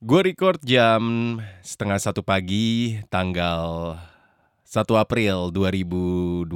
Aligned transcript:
Gue 0.00 0.24
record 0.24 0.56
jam 0.64 1.36
setengah 1.60 2.00
satu 2.00 2.24
pagi 2.24 2.96
tanggal 3.12 4.00
1 4.64 4.80
April 4.96 5.52
2023 5.52 6.48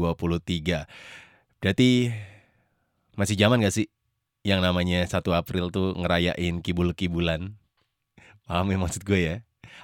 Berarti 1.60 2.08
masih 3.20 3.36
zaman 3.36 3.60
gak 3.60 3.76
sih 3.76 3.92
yang 4.48 4.64
namanya 4.64 5.04
1 5.04 5.20
April 5.36 5.68
tuh 5.68 5.92
ngerayain 5.92 6.64
kibul-kibulan? 6.64 7.52
Paham 8.48 8.72
ya 8.72 8.80
maksud 8.80 9.04
gue 9.04 9.20
ya? 9.20 9.36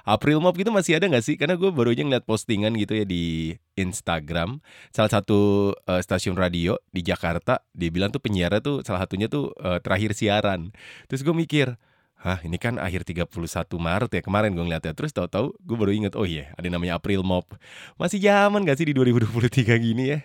April 0.09 0.41
Mop 0.41 0.57
itu 0.57 0.73
masih 0.73 0.97
ada 0.97 1.05
gak 1.05 1.21
sih? 1.21 1.37
Karena 1.37 1.53
gue 1.53 1.69
baru 1.69 1.93
aja 1.93 2.01
ngeliat 2.01 2.25
postingan 2.25 2.73
gitu 2.81 2.97
ya 2.97 3.05
di 3.05 3.53
Instagram. 3.77 4.57
Salah 4.89 5.21
satu 5.21 5.69
uh, 5.85 6.01
stasiun 6.01 6.33
radio 6.33 6.81
di 6.89 7.05
Jakarta 7.05 7.61
Dia 7.77 7.93
bilang 7.93 8.09
tuh 8.09 8.25
penyiar 8.25 8.57
tuh 8.65 8.81
salah 8.81 9.05
satunya 9.05 9.29
tuh 9.29 9.53
uh, 9.61 9.77
terakhir 9.85 10.17
siaran. 10.17 10.73
Terus 11.05 11.21
gue 11.21 11.35
mikir 11.37 11.77
Hah 12.21 12.37
ini 12.45 12.61
kan 12.61 12.77
akhir 12.77 13.01
31 13.01 13.33
Maret 13.81 14.11
ya 14.13 14.21
kemarin 14.21 14.53
gue 14.53 14.61
ngeliatnya 14.61 14.93
Terus 14.93 15.09
tahu-tahu 15.09 15.57
gue 15.57 15.73
baru 15.73 15.89
inget 15.89 16.13
oh 16.13 16.21
iya 16.21 16.53
yeah, 16.53 16.61
ada 16.61 16.69
namanya 16.69 17.01
April 17.01 17.25
Mop. 17.25 17.57
Masih 17.97 18.21
zaman 18.21 18.61
gak 18.61 18.77
sih 18.77 18.85
di 18.85 18.93
2023 18.93 19.65
gini 19.81 20.13
ya? 20.13 20.19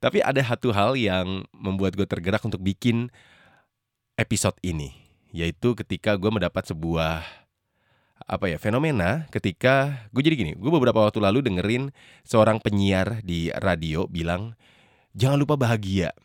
Tapi 0.00 0.24
ada 0.24 0.40
satu 0.40 0.72
hal 0.72 0.96
yang 0.96 1.44
membuat 1.52 2.00
gue 2.00 2.08
tergerak 2.08 2.40
untuk 2.40 2.64
bikin 2.64 3.12
episode 4.16 4.56
ini 4.64 4.96
Yaitu 5.36 5.76
ketika 5.76 6.16
gue 6.16 6.32
mendapat 6.32 6.72
sebuah 6.72 7.24
apa 8.24 8.48
ya 8.48 8.56
fenomena 8.56 9.28
ketika 9.28 10.08
gue 10.16 10.22
jadi 10.24 10.36
gini. 10.38 10.52
Gue 10.56 10.72
beberapa 10.72 11.04
waktu 11.04 11.20
lalu 11.20 11.44
dengerin 11.44 11.92
seorang 12.24 12.56
penyiar 12.56 13.20
di 13.20 13.52
radio 13.52 14.08
bilang 14.08 14.56
jangan 15.12 15.36
lupa 15.36 15.60
bahagia. 15.60 16.16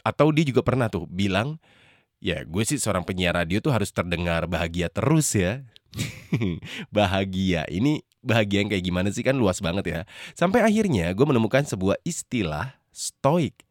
Atau 0.00 0.32
dia 0.32 0.48
juga 0.48 0.64
pernah 0.64 0.88
tuh 0.88 1.04
bilang 1.04 1.60
Ya, 2.16 2.48
gue 2.48 2.62
sih 2.64 2.80
seorang 2.80 3.04
penyiar 3.04 3.36
radio 3.36 3.60
tuh 3.60 3.72
harus 3.76 3.92
terdengar 3.92 4.48
bahagia 4.48 4.88
terus 4.88 5.36
ya. 5.36 5.64
bahagia. 6.96 7.68
Ini 7.68 8.00
bahagia 8.24 8.64
yang 8.64 8.70
kayak 8.72 8.84
gimana 8.84 9.08
sih 9.12 9.20
kan 9.20 9.36
luas 9.36 9.60
banget 9.60 9.84
ya. 9.84 10.00
Sampai 10.32 10.64
akhirnya 10.64 11.12
gue 11.12 11.26
menemukan 11.28 11.64
sebuah 11.68 12.00
istilah 12.08 12.80
stoik 12.88 13.64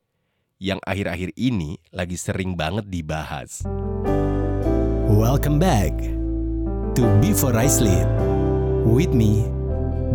yang 0.62 0.78
akhir-akhir 0.86 1.34
ini 1.36 1.82
lagi 1.90 2.18
sering 2.18 2.54
banget 2.54 2.86
dibahas. 2.86 3.66
Welcome 5.10 5.58
back 5.58 5.94
to 6.98 7.04
Before 7.22 7.54
I 7.58 7.70
Sleep 7.70 8.10
with 8.86 9.14
me, 9.14 9.46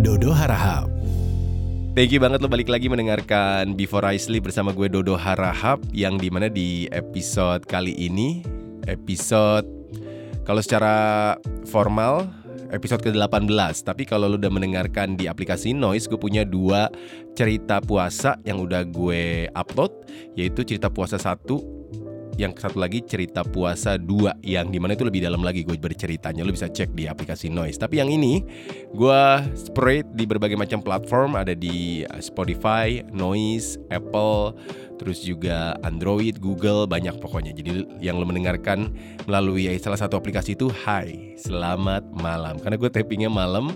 Dodo 0.03 0.31
Harahap. 0.31 0.90
Thank 1.91 2.15
you 2.15 2.23
banget 2.23 2.39
lo 2.39 2.47
balik 2.47 2.71
lagi 2.71 2.87
mendengarkan 2.87 3.75
Before 3.75 4.07
I 4.07 4.15
Sleep 4.15 4.47
bersama 4.47 4.71
gue 4.71 4.87
Dodo 4.87 5.19
Harahap 5.19 5.83
Yang 5.91 6.15
di 6.23 6.29
mana 6.31 6.47
di 6.47 6.87
episode 6.95 7.67
kali 7.67 7.99
ini 7.99 8.47
Episode 8.87 9.67
kalau 10.47 10.63
secara 10.63 11.35
formal 11.67 12.31
episode 12.71 13.03
ke-18 13.03 13.83
Tapi 13.83 14.07
kalau 14.07 14.31
lo 14.31 14.39
udah 14.39 14.55
mendengarkan 14.55 15.19
di 15.19 15.27
aplikasi 15.27 15.75
Noise 15.75 16.07
Gue 16.07 16.23
punya 16.23 16.47
dua 16.47 16.95
cerita 17.35 17.83
puasa 17.83 18.39
yang 18.47 18.63
udah 18.63 18.87
gue 18.87 19.51
upload 19.51 19.91
Yaitu 20.39 20.63
cerita 20.63 20.95
puasa 20.95 21.19
satu 21.19 21.80
yang 22.37 22.55
satu 22.55 22.79
lagi 22.79 23.03
cerita 23.03 23.43
puasa 23.43 23.97
dua 23.99 24.37
yang 24.45 24.71
di 24.71 24.79
mana 24.79 24.95
itu 24.95 25.03
lebih 25.03 25.25
dalam 25.25 25.43
lagi 25.43 25.67
gue 25.67 25.75
berceritanya. 25.75 26.47
Lo 26.47 26.55
bisa 26.55 26.71
cek 26.71 26.95
di 26.95 27.09
aplikasi 27.09 27.51
Noise. 27.51 27.81
Tapi 27.81 27.99
yang 27.99 28.11
ini 28.13 28.45
gue 28.93 29.23
spread 29.57 30.15
di 30.15 30.25
berbagai 30.29 30.55
macam 30.55 30.85
platform. 30.85 31.35
Ada 31.41 31.57
di 31.57 32.05
uh, 32.07 32.21
Spotify, 32.23 33.03
Noise, 33.11 33.81
Apple 33.91 34.55
terus 35.01 35.25
juga 35.25 35.81
Android, 35.81 36.37
Google 36.37 36.85
banyak 36.85 37.17
pokoknya. 37.25 37.57
Jadi 37.57 37.89
yang 38.05 38.21
lo 38.21 38.29
mendengarkan 38.29 38.93
melalui 39.25 39.65
salah 39.81 39.97
satu 39.97 40.21
aplikasi 40.21 40.53
itu 40.53 40.69
Hai 40.69 41.41
selamat 41.41 42.05
malam. 42.21 42.61
Karena 42.61 42.77
gue 42.77 42.91
tappingnya 42.93 43.33
malam 43.33 43.73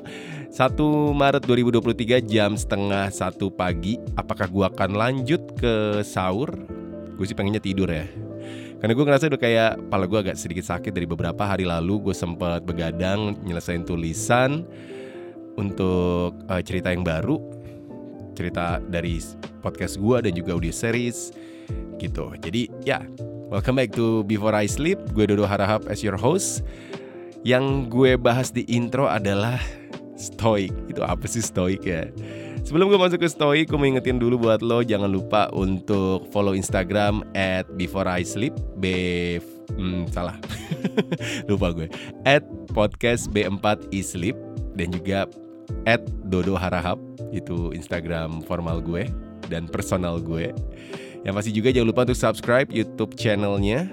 1 0.52 0.76
Maret 1.16 1.42
2023 1.48 2.20
jam 2.28 2.52
setengah 2.54 3.08
satu 3.08 3.48
pagi. 3.48 3.96
Apakah 4.20 4.52
gue 4.52 4.64
akan 4.68 4.90
lanjut 4.94 5.40
ke 5.56 6.04
sahur? 6.04 6.52
Gue 7.16 7.24
sih 7.24 7.34
pengennya 7.34 7.62
tidur 7.62 7.88
ya 7.88 8.23
karena 8.84 9.00
gue 9.00 9.06
ngerasa 9.08 9.32
udah 9.32 9.40
kayak 9.40 9.72
kepala 9.80 10.04
gue 10.04 10.18
agak 10.28 10.36
sedikit 10.36 10.68
sakit 10.68 10.92
dari 10.92 11.08
beberapa 11.08 11.40
hari 11.40 11.64
lalu. 11.64 12.04
Gue 12.04 12.12
sempat 12.12 12.68
begadang 12.68 13.32
nyelesain 13.40 13.80
tulisan 13.80 14.60
untuk 15.56 16.36
uh, 16.52 16.60
cerita 16.60 16.92
yang 16.92 17.00
baru. 17.00 17.40
Cerita 18.36 18.84
dari 18.84 19.24
podcast 19.64 19.96
gue 19.96 20.28
dan 20.28 20.36
juga 20.36 20.52
audio 20.52 20.68
series 20.68 21.32
gitu. 21.96 22.28
Jadi 22.36 22.68
ya 22.84 23.00
welcome 23.48 23.80
back 23.80 23.96
to 23.96 24.20
Before 24.28 24.52
I 24.52 24.68
Sleep. 24.68 25.00
Gue 25.16 25.32
Dodo 25.32 25.48
Harahap 25.48 25.88
as 25.88 26.04
your 26.04 26.20
host. 26.20 26.60
Yang 27.40 27.88
gue 27.88 28.20
bahas 28.20 28.52
di 28.52 28.68
intro 28.68 29.08
adalah 29.08 29.64
stoik. 30.20 30.92
Itu 30.92 31.00
apa 31.00 31.24
sih 31.24 31.40
stoik 31.40 31.88
ya 31.88 32.12
Sebelum 32.64 32.88
gue 32.88 32.96
masuk 32.96 33.20
ke 33.20 33.28
story, 33.28 33.68
gue 33.68 33.76
mau 33.76 33.84
ingetin 33.84 34.16
dulu 34.16 34.48
buat 34.48 34.64
lo 34.64 34.80
jangan 34.80 35.12
lupa 35.12 35.52
untuk 35.52 36.24
follow 36.32 36.56
Instagram 36.56 37.20
at 37.36 37.68
before 37.76 38.08
I 38.08 38.24
sleep 38.24 38.56
b 38.80 39.36
hmm, 39.76 40.08
salah. 40.08 40.40
Lupa 41.52 41.76
gue. 41.76 41.92
At 42.24 42.40
podcast 42.72 43.28
b4 43.36 43.92
sleep 44.00 44.32
dan 44.80 44.96
juga 44.96 45.28
at 45.84 46.00
dodo 46.32 46.56
harahap. 46.56 46.96
Itu 47.36 47.76
Instagram 47.76 48.40
formal 48.48 48.80
gue 48.80 49.12
dan 49.52 49.68
personal 49.68 50.16
gue. 50.16 50.48
Yang 51.28 51.34
pasti 51.36 51.52
juga 51.52 51.68
jangan 51.68 51.88
lupa 51.92 52.08
untuk 52.08 52.16
subscribe 52.16 52.72
YouTube 52.72 53.12
channelnya 53.12 53.92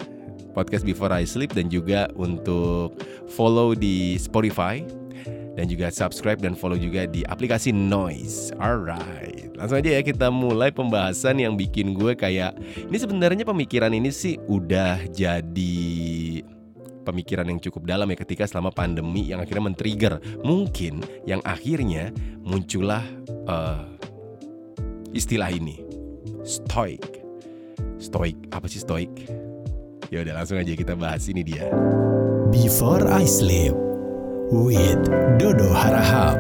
podcast 0.56 0.88
Before 0.88 1.12
I 1.12 1.28
Sleep 1.28 1.52
dan 1.52 1.68
juga 1.68 2.08
untuk 2.16 2.96
follow 3.28 3.76
di 3.76 4.16
Spotify 4.16 4.84
dan 5.56 5.68
juga 5.68 5.92
subscribe 5.92 6.40
dan 6.40 6.56
follow 6.56 6.80
juga 6.80 7.08
di 7.08 7.28
aplikasi 7.28 7.76
Noise. 7.76 8.56
Alright, 8.58 9.52
langsung 9.60 9.84
aja 9.84 10.00
ya 10.00 10.02
kita 10.04 10.32
mulai 10.32 10.72
pembahasan 10.72 11.44
yang 11.44 11.60
bikin 11.60 11.92
gue 11.96 12.16
kayak 12.16 12.56
ini 12.88 12.98
sebenarnya 12.98 13.44
pemikiran 13.44 13.92
ini 13.92 14.10
sih 14.10 14.40
udah 14.48 15.12
jadi 15.12 15.84
pemikiran 17.04 17.50
yang 17.50 17.60
cukup 17.60 17.90
dalam 17.90 18.08
ya 18.14 18.18
ketika 18.22 18.46
selama 18.48 18.72
pandemi 18.72 19.28
yang 19.28 19.44
akhirnya 19.44 19.68
men-trigger. 19.68 20.22
Mungkin 20.46 21.04
yang 21.28 21.44
akhirnya 21.44 22.14
muncullah 22.46 23.04
uh, 23.50 23.84
istilah 25.12 25.52
ini 25.52 25.84
stoik. 26.48 27.22
Stoik 28.02 28.38
apa 28.50 28.66
sih 28.66 28.82
stoik? 28.82 29.12
Ya 30.10 30.24
udah 30.24 30.44
langsung 30.44 30.60
aja 30.60 30.74
kita 30.74 30.96
bahas 30.98 31.28
ini 31.28 31.44
dia. 31.46 31.70
Before 32.52 33.08
I 33.08 33.24
sleep 33.24 33.91
with 34.52 35.08
Dodo 35.40 35.72
Harahap. 35.72 36.36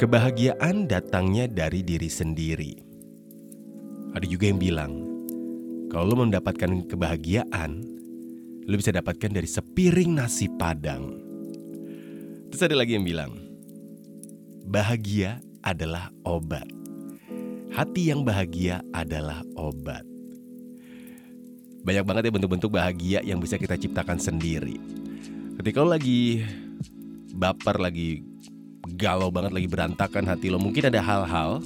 Kebahagiaan 0.00 0.88
datangnya 0.88 1.44
dari 1.44 1.84
diri 1.84 2.08
sendiri. 2.08 2.72
Ada 4.16 4.24
juga 4.24 4.48
yang 4.48 4.56
bilang, 4.56 4.92
kalau 5.92 6.08
lo 6.08 6.24
mendapatkan 6.24 6.88
kebahagiaan, 6.88 7.84
lo 8.64 8.74
bisa 8.80 8.96
dapatkan 8.96 9.28
dari 9.28 9.44
sepiring 9.44 10.16
nasi 10.16 10.48
padang. 10.48 11.20
Terus 12.48 12.64
ada 12.64 12.80
lagi 12.80 12.96
yang 12.96 13.04
bilang, 13.04 13.36
bahagia 14.64 15.44
adalah 15.60 16.08
obat. 16.24 16.66
Hati 17.76 18.08
yang 18.08 18.24
bahagia 18.24 18.80
adalah 18.96 19.44
obat. 19.52 20.08
Banyak 21.84 22.04
banget 22.08 22.22
ya 22.24 22.32
bentuk-bentuk 22.32 22.72
bahagia 22.72 23.20
yang 23.20 23.36
bisa 23.36 23.60
kita 23.60 23.76
ciptakan 23.76 24.16
sendiri 24.16 24.93
ketika 25.60 25.82
lo 25.82 25.94
lagi 25.94 26.42
baper 27.34 27.78
lagi 27.78 28.22
galau 28.94 29.32
banget 29.32 29.52
lagi 29.54 29.68
berantakan 29.70 30.24
hati 30.26 30.52
lo 30.52 30.58
mungkin 30.60 30.86
ada 30.86 31.00
hal-hal 31.02 31.62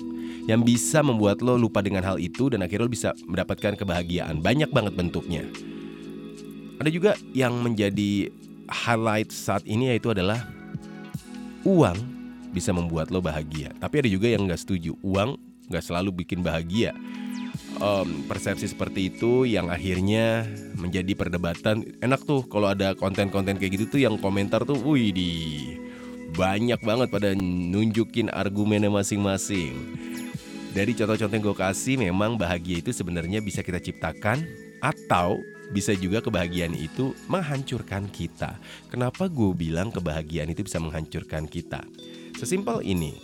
yang 0.49 0.65
bisa 0.65 1.05
membuat 1.05 1.45
lo 1.45 1.61
lupa 1.61 1.85
dengan 1.85 2.01
hal 2.01 2.17
itu 2.17 2.49
dan 2.49 2.65
akhirnya 2.65 2.89
lo 2.89 2.93
bisa 2.93 3.13
mendapatkan 3.29 3.77
kebahagiaan. 3.77 4.41
Banyak 4.41 4.73
banget 4.73 4.97
bentuknya. 4.97 5.45
Ada 6.81 6.89
juga 6.89 7.13
yang 7.37 7.53
menjadi 7.61 8.33
highlight 8.65 9.29
saat 9.29 9.69
ini 9.69 9.93
yaitu 9.93 10.09
adalah 10.09 10.41
uang 11.69 12.01
bisa 12.57 12.73
membuat 12.73 13.13
lo 13.13 13.21
bahagia. 13.21 13.77
Tapi 13.77 14.01
ada 14.01 14.09
juga 14.09 14.33
yang 14.33 14.49
nggak 14.49 14.57
setuju. 14.65 14.97
Uang 15.05 15.37
nggak 15.69 15.85
selalu 15.85 16.25
bikin 16.25 16.41
bahagia 16.41 16.97
um, 17.77 18.25
persepsi 18.25 18.73
seperti 18.73 19.13
itu 19.13 19.45
yang 19.45 19.69
akhirnya 19.69 20.49
menjadi 20.81 21.13
perdebatan 21.13 21.85
enak 22.01 22.25
tuh 22.25 22.49
kalau 22.49 22.73
ada 22.73 22.97
konten-konten 22.97 23.61
kayak 23.61 23.77
gitu 23.77 23.85
tuh 23.99 24.01
yang 24.01 24.17
komentar 24.17 24.65
tuh 24.65 24.81
wih 24.81 25.13
di 25.13 25.33
banyak 26.33 26.81
banget 26.81 27.09
pada 27.09 27.33
nunjukin 27.37 28.33
argumennya 28.33 28.93
masing-masing 28.93 29.77
dari 30.73 30.93
contoh-contoh 30.93 31.35
yang 31.35 31.45
gue 31.45 31.57
kasih 31.57 31.95
memang 31.97 32.37
bahagia 32.37 32.81
itu 32.85 32.93
sebenarnya 32.93 33.41
bisa 33.41 33.65
kita 33.65 33.81
ciptakan 33.81 34.45
atau 34.85 35.41
bisa 35.69 35.93
juga 35.93 36.25
kebahagiaan 36.25 36.73
itu 36.73 37.13
menghancurkan 37.29 38.09
kita. 38.09 38.57
Kenapa 38.89 39.29
gue 39.29 39.53
bilang 39.53 39.93
kebahagiaan 39.93 40.49
itu 40.49 40.65
bisa 40.65 40.81
menghancurkan 40.81 41.45
kita? 41.45 41.85
Sesimpel 42.41 42.81
ini. 42.85 43.17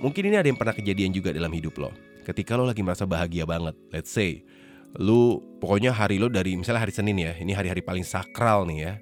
Mungkin 0.00 0.32
ini 0.32 0.36
ada 0.36 0.48
yang 0.48 0.56
pernah 0.56 0.72
kejadian 0.72 1.12
juga 1.12 1.32
dalam 1.32 1.52
hidup 1.52 1.76
lo 1.76 2.09
ketika 2.24 2.56
lo 2.58 2.68
lagi 2.68 2.84
merasa 2.84 3.08
bahagia 3.08 3.48
banget, 3.48 3.76
let's 3.90 4.12
say 4.12 4.44
Lu 4.98 5.38
pokoknya 5.62 5.94
hari 5.94 6.18
lo 6.18 6.26
dari 6.26 6.58
misalnya 6.58 6.82
hari 6.82 6.90
Senin 6.90 7.14
ya, 7.14 7.38
ini 7.38 7.54
hari-hari 7.54 7.84
paling 7.84 8.02
sakral 8.02 8.66
nih 8.66 8.78
ya. 8.90 8.94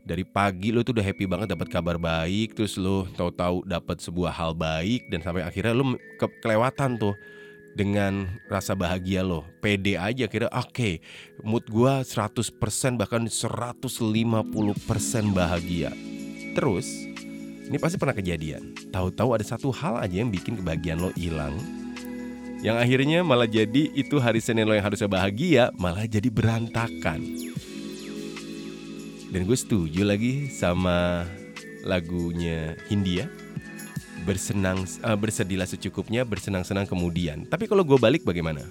Dari 0.00 0.24
pagi 0.24 0.72
lo 0.72 0.80
tuh 0.80 0.96
udah 0.96 1.04
happy 1.04 1.28
banget 1.28 1.52
dapat 1.52 1.68
kabar 1.68 2.00
baik, 2.00 2.56
terus 2.56 2.80
lo 2.80 3.04
tahu-tahu 3.12 3.68
dapat 3.68 4.00
sebuah 4.00 4.32
hal 4.32 4.56
baik 4.56 5.12
dan 5.12 5.20
sampai 5.20 5.44
akhirnya 5.44 5.76
lo 5.76 5.92
ke 6.16 6.26
kelewatan 6.40 6.96
tuh 6.96 7.12
dengan 7.76 8.32
rasa 8.48 8.72
bahagia 8.72 9.20
lo. 9.20 9.44
Pede 9.60 10.00
aja 10.00 10.24
kira 10.24 10.48
oke 10.48 10.72
okay, 10.72 10.94
mood 11.44 11.68
gua 11.68 12.00
100% 12.00 12.48
bahkan 12.96 13.28
150% 13.28 14.00
bahagia. 15.36 15.92
Terus 16.56 16.88
ini 17.68 17.76
pasti 17.76 18.00
pernah 18.00 18.16
kejadian. 18.16 18.72
Tahu-tahu 18.88 19.36
ada 19.36 19.44
satu 19.44 19.68
hal 19.68 20.00
aja 20.00 20.16
yang 20.24 20.32
bikin 20.32 20.56
kebahagiaan 20.56 20.98
lo 20.98 21.12
hilang 21.12 21.60
yang 22.60 22.76
akhirnya 22.76 23.24
malah 23.24 23.48
jadi 23.48 23.92
itu 23.96 24.20
hari 24.20 24.40
Senin 24.44 24.68
lo 24.68 24.76
yang 24.76 24.84
harusnya 24.84 25.08
bahagia 25.08 25.72
malah 25.76 26.04
jadi 26.04 26.28
berantakan 26.28 27.20
dan 29.30 29.40
gue 29.46 29.58
setuju 29.58 30.02
lagi 30.02 30.50
sama 30.50 31.24
lagunya 31.86 32.74
Hindia 32.90 33.30
bersenang 34.24 34.84
uh, 35.00 35.16
bersedihlah 35.16 35.64
secukupnya, 35.64 36.22
bersenang-senang 36.28 36.84
kemudian. 36.84 37.48
Tapi 37.48 37.64
kalau 37.64 37.84
gue 37.84 37.96
balik 37.96 38.22
bagaimana? 38.24 38.64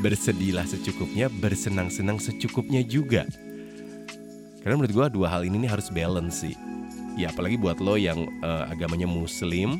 Bersedihlah 0.00 0.64
secukupnya, 0.64 1.28
bersenang-senang 1.28 2.18
secukupnya 2.18 2.80
juga. 2.82 3.28
Karena 4.64 4.78
menurut 4.78 4.94
gue 4.94 5.06
dua 5.20 5.28
hal 5.28 5.42
ini 5.44 5.66
nih 5.66 5.70
harus 5.70 5.92
balance 5.92 6.46
sih. 6.46 6.56
Ya 7.18 7.28
apalagi 7.28 7.60
buat 7.60 7.82
lo 7.82 8.00
yang 8.00 8.24
uh, 8.40 8.72
agamanya 8.72 9.04
muslim, 9.04 9.76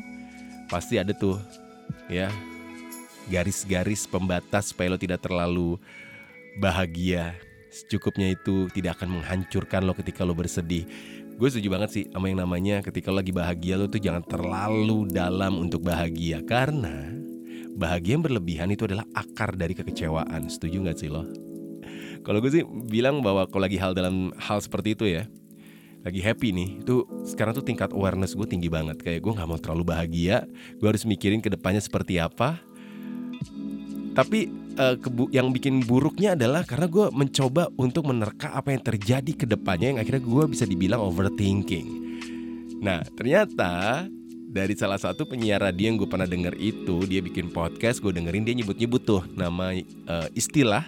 pasti 0.69 1.01
ada 1.01 1.15
tuh 1.17 1.41
ya 2.11 2.31
garis-garis 3.31 4.03
pembatas 4.05 4.75
supaya 4.75 4.93
lo 4.93 4.99
tidak 4.99 5.23
terlalu 5.23 5.79
bahagia. 6.59 7.35
Secukupnya 7.73 8.29
itu 8.29 8.69
tidak 8.69 9.01
akan 9.01 9.17
menghancurkan 9.17 9.81
lo 9.81 9.97
ketika 9.97 10.21
lo 10.21 10.37
bersedih 10.37 10.85
gue 11.33 11.49
setuju 11.49 11.73
banget 11.73 11.89
sih 11.89 12.05
sama 12.13 12.29
yang 12.29 12.45
namanya 12.45 12.85
ketika 12.85 13.09
lo 13.09 13.17
lagi 13.17 13.33
bahagia 13.33 13.73
lo 13.73 13.89
tuh 13.89 13.97
jangan 13.97 14.21
terlalu 14.21 15.09
dalam 15.09 15.57
untuk 15.57 15.81
bahagia 15.81 16.45
karena 16.45 17.09
bahagia 17.73 18.17
yang 18.17 18.23
berlebihan 18.23 18.69
itu 18.69 18.85
adalah 18.85 19.05
akar 19.17 19.57
dari 19.57 19.73
kekecewaan. 19.73 20.45
Setuju 20.49 20.85
nggak 20.85 20.97
sih 20.97 21.09
lo? 21.09 21.25
Kalau 22.23 22.39
gue 22.39 22.51
sih 22.53 22.63
bilang 22.87 23.19
bahwa 23.19 23.49
kalau 23.49 23.65
lagi 23.65 23.81
hal 23.81 23.91
dalam 23.97 24.31
hal 24.39 24.61
seperti 24.63 24.95
itu 24.95 25.05
ya, 25.09 25.27
lagi 26.03 26.19
happy 26.19 26.51
nih, 26.51 26.69
itu 26.83 27.07
sekarang 27.23 27.55
tuh 27.55 27.63
tingkat 27.63 27.95
awareness 27.95 28.35
gue 28.35 28.43
tinggi 28.43 28.67
banget. 28.67 28.99
Kayak 28.99 29.23
gue 29.23 29.33
nggak 29.39 29.47
mau 29.47 29.59
terlalu 29.59 29.83
bahagia, 29.87 30.43
gue 30.77 30.87
harus 30.87 31.07
mikirin 31.07 31.39
ke 31.39 31.47
depannya 31.47 31.79
seperti 31.79 32.19
apa. 32.19 32.59
Tapi 34.13 34.51
uh, 34.77 34.95
yang 35.33 35.49
bikin 35.49 35.81
buruknya 35.87 36.37
adalah 36.37 36.61
karena 36.67 36.85
gue 36.85 37.09
mencoba 37.09 37.71
untuk 37.79 38.05
menerka 38.05 38.53
apa 38.53 38.75
yang 38.75 38.83
terjadi 38.85 39.31
ke 39.33 39.45
depannya 39.49 39.95
yang 39.95 39.99
akhirnya 40.03 40.21
gue 40.21 40.43
bisa 40.51 40.67
dibilang 40.69 41.01
overthinking. 41.01 41.87
Nah 42.83 43.01
ternyata 43.15 44.05
dari 44.53 44.77
salah 44.77 45.01
satu 45.01 45.25
penyiar 45.25 45.65
radio 45.65 45.89
yang 45.89 45.97
gue 45.97 46.05
pernah 46.05 46.29
denger 46.29 46.53
itu 46.61 47.09
dia 47.09 47.25
bikin 47.25 47.49
podcast 47.49 47.97
gue 47.97 48.13
dengerin 48.13 48.45
dia 48.45 48.53
nyebut-nyebut 48.53 49.01
tuh 49.01 49.25
nama 49.33 49.73
uh, 50.05 50.29
istilah 50.37 50.85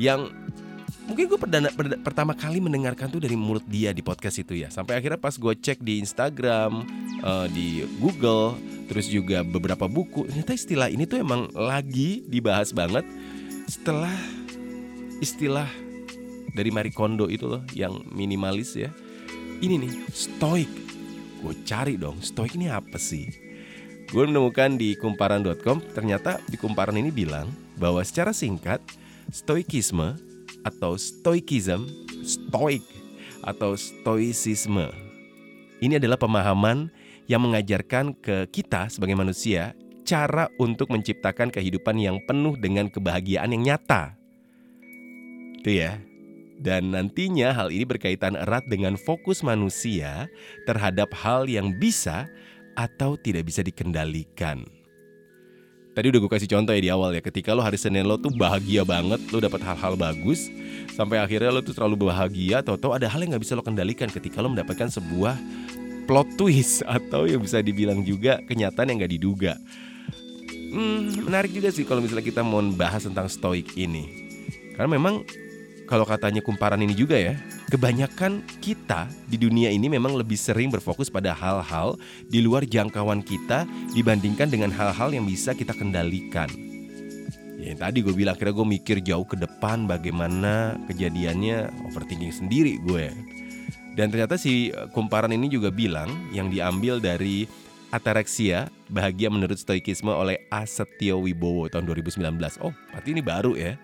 yang 0.00 0.32
mungkin 1.08 1.24
gue 1.30 1.38
perdana, 1.40 1.68
perdana, 1.72 2.00
pertama 2.02 2.32
kali 2.36 2.58
mendengarkan 2.60 3.08
tuh 3.08 3.22
dari 3.22 3.38
mulut 3.38 3.64
dia 3.68 3.94
di 3.94 4.04
podcast 4.04 4.40
itu 4.40 4.58
ya. 4.58 4.68
Sampai 4.68 4.98
akhirnya 4.98 5.20
pas 5.20 5.34
gue 5.36 5.54
cek 5.56 5.80
di 5.80 6.00
Instagram 6.02 6.84
uh, 7.24 7.46
di 7.48 7.84
Google 8.00 8.56
terus 8.90 9.06
juga 9.06 9.46
beberapa 9.46 9.86
buku 9.86 10.26
ternyata 10.26 10.50
istilah 10.50 10.90
ini 10.90 11.06
tuh 11.06 11.22
emang 11.22 11.46
lagi 11.54 12.26
dibahas 12.26 12.74
banget 12.74 13.06
setelah 13.70 14.10
istilah 15.22 15.70
dari 16.50 16.74
Marie 16.74 16.90
Kondo 16.90 17.30
itu 17.30 17.46
loh 17.46 17.62
yang 17.76 18.02
minimalis 18.10 18.74
ya. 18.74 18.90
Ini 19.60 19.76
nih 19.76 19.92
stoik. 20.10 20.72
Gue 21.40 21.54
cari 21.64 21.96
dong 21.96 22.18
stoik 22.20 22.58
ini 22.58 22.68
apa 22.68 22.98
sih? 22.98 23.30
Gue 24.10 24.26
menemukan 24.26 24.74
di 24.74 24.98
kumparan.com 24.98 25.78
ternyata 25.94 26.42
di 26.50 26.58
kumparan 26.58 26.98
ini 26.98 27.14
bilang 27.14 27.46
bahwa 27.78 28.02
secara 28.02 28.34
singkat 28.34 28.82
stoikisme 29.30 30.18
atau 30.64 30.96
stoikism, 30.96 31.88
stoik 32.24 32.84
atau 33.44 33.76
stoicisme. 33.76 34.88
Ini 35.80 35.96
adalah 35.96 36.20
pemahaman 36.20 36.92
yang 37.24 37.46
mengajarkan 37.46 38.12
ke 38.18 38.50
kita 38.52 38.92
sebagai 38.92 39.16
manusia 39.16 39.72
cara 40.04 40.50
untuk 40.58 40.90
menciptakan 40.90 41.54
kehidupan 41.54 41.94
yang 41.96 42.18
penuh 42.26 42.58
dengan 42.58 42.90
kebahagiaan 42.90 43.54
yang 43.54 43.62
nyata. 43.74 44.18
Itu 45.62 45.70
ya. 45.70 46.02
Dan 46.60 46.92
nantinya 46.92 47.56
hal 47.56 47.72
ini 47.72 47.88
berkaitan 47.88 48.36
erat 48.36 48.68
dengan 48.68 49.00
fokus 49.00 49.40
manusia 49.40 50.28
terhadap 50.68 51.08
hal 51.16 51.48
yang 51.48 51.72
bisa 51.80 52.28
atau 52.76 53.16
tidak 53.16 53.48
bisa 53.48 53.64
dikendalikan. 53.64 54.68
Tadi 56.00 56.16
udah 56.16 56.20
gue 56.24 56.32
kasih 56.32 56.48
contoh 56.48 56.72
ya 56.72 56.80
di 56.80 56.88
awal 56.88 57.12
ya 57.12 57.20
Ketika 57.20 57.52
lo 57.52 57.60
hari 57.60 57.76
Senin 57.76 58.08
lo 58.08 58.16
tuh 58.16 58.32
bahagia 58.32 58.88
banget 58.88 59.20
Lo 59.28 59.36
dapat 59.36 59.60
hal-hal 59.60 60.00
bagus 60.00 60.48
Sampai 60.96 61.20
akhirnya 61.20 61.52
lo 61.52 61.60
tuh 61.60 61.76
terlalu 61.76 62.08
bahagia 62.08 62.64
Tahu-tahu 62.64 62.96
ada 62.96 63.04
hal 63.04 63.20
yang 63.20 63.36
gak 63.36 63.44
bisa 63.44 63.52
lo 63.52 63.60
kendalikan 63.60 64.08
Ketika 64.08 64.40
lo 64.40 64.48
mendapatkan 64.48 64.88
sebuah 64.88 65.36
plot 66.08 66.40
twist 66.40 66.80
Atau 66.96 67.28
yang 67.28 67.44
bisa 67.44 67.60
dibilang 67.60 68.00
juga 68.00 68.40
kenyataan 68.48 68.88
yang 68.88 69.04
gak 69.04 69.12
diduga. 69.12 69.52
Hmm, 70.72 71.28
menarik 71.28 71.52
juga 71.52 71.68
sih 71.68 71.84
kalau 71.84 72.00
misalnya 72.00 72.24
kita 72.24 72.40
mau 72.40 72.64
bahas 72.72 73.04
tentang 73.04 73.28
stoik 73.28 73.76
ini. 73.76 74.08
Karena 74.80 74.96
memang 74.96 75.20
kalau 75.84 76.08
katanya 76.08 76.40
kumparan 76.40 76.80
ini 76.80 76.96
juga 76.96 77.20
ya, 77.20 77.36
kebanyakan 77.70 78.42
kita 78.58 79.06
di 79.30 79.38
dunia 79.38 79.70
ini 79.70 79.86
memang 79.86 80.18
lebih 80.18 80.34
sering 80.34 80.74
berfokus 80.74 81.06
pada 81.06 81.30
hal-hal 81.30 81.94
di 82.26 82.42
luar 82.42 82.66
jangkauan 82.66 83.22
kita 83.22 83.62
dibandingkan 83.94 84.50
dengan 84.50 84.74
hal-hal 84.74 85.14
yang 85.14 85.22
bisa 85.22 85.54
kita 85.54 85.70
kendalikan. 85.70 86.50
Ya 87.62 87.72
yang 87.72 87.80
tadi 87.80 88.02
gue 88.02 88.10
bilang 88.10 88.34
kira 88.34 88.50
gue 88.50 88.66
mikir 88.66 88.98
jauh 89.06 89.22
ke 89.22 89.38
depan 89.38 89.86
bagaimana 89.86 90.82
kejadiannya 90.90 91.70
overthinking 91.86 92.34
sendiri 92.34 92.82
gue. 92.82 93.14
Dan 93.94 94.10
ternyata 94.10 94.34
si 94.34 94.74
kumparan 94.90 95.30
ini 95.30 95.46
juga 95.46 95.70
bilang 95.70 96.10
yang 96.34 96.50
diambil 96.50 96.98
dari 96.98 97.46
Atareksia, 97.90 98.70
bahagia 98.86 99.34
menurut 99.34 99.58
stoikisme 99.58 100.14
oleh 100.14 100.46
Asetio 100.46 101.18
Wibowo 101.26 101.66
tahun 101.66 101.90
2019. 101.90 102.22
Oh, 102.62 102.70
berarti 102.94 103.08
ini 103.10 103.18
baru 103.18 103.58
ya. 103.58 103.74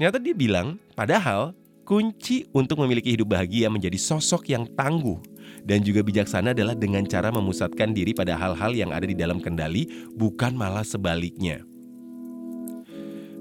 Ternyata 0.00 0.16
dia 0.16 0.32
bilang, 0.32 0.80
padahal 0.96 1.52
kunci 1.84 2.46
untuk 2.54 2.80
memiliki 2.82 3.14
hidup 3.14 3.34
bahagia 3.34 3.66
menjadi 3.68 3.98
sosok 3.98 4.50
yang 4.52 4.68
tangguh 4.78 5.18
dan 5.64 5.84
juga 5.84 6.00
bijaksana 6.00 6.56
adalah 6.56 6.76
dengan 6.76 7.04
cara 7.04 7.28
memusatkan 7.28 7.92
diri 7.92 8.16
pada 8.16 8.36
hal-hal 8.38 8.72
yang 8.72 8.90
ada 8.94 9.04
di 9.04 9.16
dalam 9.16 9.42
kendali, 9.42 9.88
bukan 10.16 10.54
malah 10.56 10.86
sebaliknya. 10.86 11.64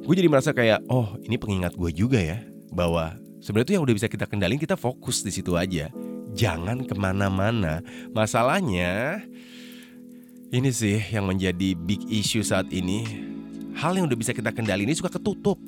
Gue 0.04 0.18
jadi 0.18 0.32
merasa 0.32 0.52
kayak, 0.56 0.84
oh 0.90 1.16
ini 1.22 1.38
pengingat 1.38 1.78
gue 1.78 1.92
juga 1.94 2.18
ya, 2.18 2.42
bahwa 2.74 3.14
sebenarnya 3.40 3.66
itu 3.70 3.74
yang 3.78 3.86
udah 3.86 3.96
bisa 3.96 4.08
kita 4.10 4.26
kendalin 4.26 4.58
kita 4.58 4.74
fokus 4.74 5.22
di 5.22 5.30
situ 5.30 5.54
aja, 5.54 5.94
jangan 6.34 6.82
ke 6.84 6.98
mana-mana. 6.98 7.86
Masalahnya, 8.10 9.22
ini 10.50 10.70
sih 10.74 10.98
yang 11.14 11.30
menjadi 11.30 11.78
big 11.78 12.02
issue 12.10 12.42
saat 12.42 12.74
ini. 12.74 13.06
Hal 13.78 13.96
yang 13.96 14.10
udah 14.10 14.18
bisa 14.18 14.34
kita 14.34 14.50
kendali 14.50 14.84
ini 14.84 14.98
suka 14.98 15.14
ketutup 15.14 15.62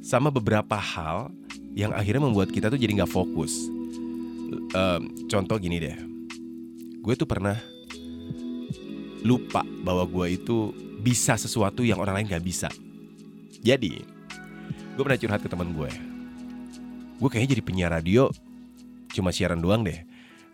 sama 0.00 0.30
beberapa 0.30 0.78
hal 0.78 1.34
yang 1.74 1.90
akhirnya 1.90 2.22
membuat 2.22 2.54
kita 2.54 2.70
tuh 2.70 2.78
jadi 2.78 3.02
nggak 3.02 3.12
fokus. 3.12 3.66
Um, 4.74 5.26
contoh 5.26 5.58
gini 5.58 5.82
deh, 5.82 5.98
gue 7.02 7.14
tuh 7.18 7.26
pernah 7.26 7.58
lupa 9.26 9.66
bahwa 9.82 10.06
gue 10.06 10.38
itu 10.38 10.70
bisa 11.02 11.34
sesuatu 11.34 11.82
yang 11.82 11.98
orang 11.98 12.22
lain 12.22 12.26
nggak 12.30 12.44
bisa. 12.46 12.70
Jadi, 13.64 14.00
gue 14.94 15.02
pernah 15.02 15.18
curhat 15.18 15.40
ke 15.42 15.48
teman 15.50 15.74
gue. 15.74 15.90
Gue 17.18 17.28
kayaknya 17.30 17.58
jadi 17.58 17.62
penyiar 17.64 17.90
radio 17.90 18.30
cuma 19.14 19.30
siaran 19.34 19.58
doang 19.58 19.82
deh, 19.82 19.98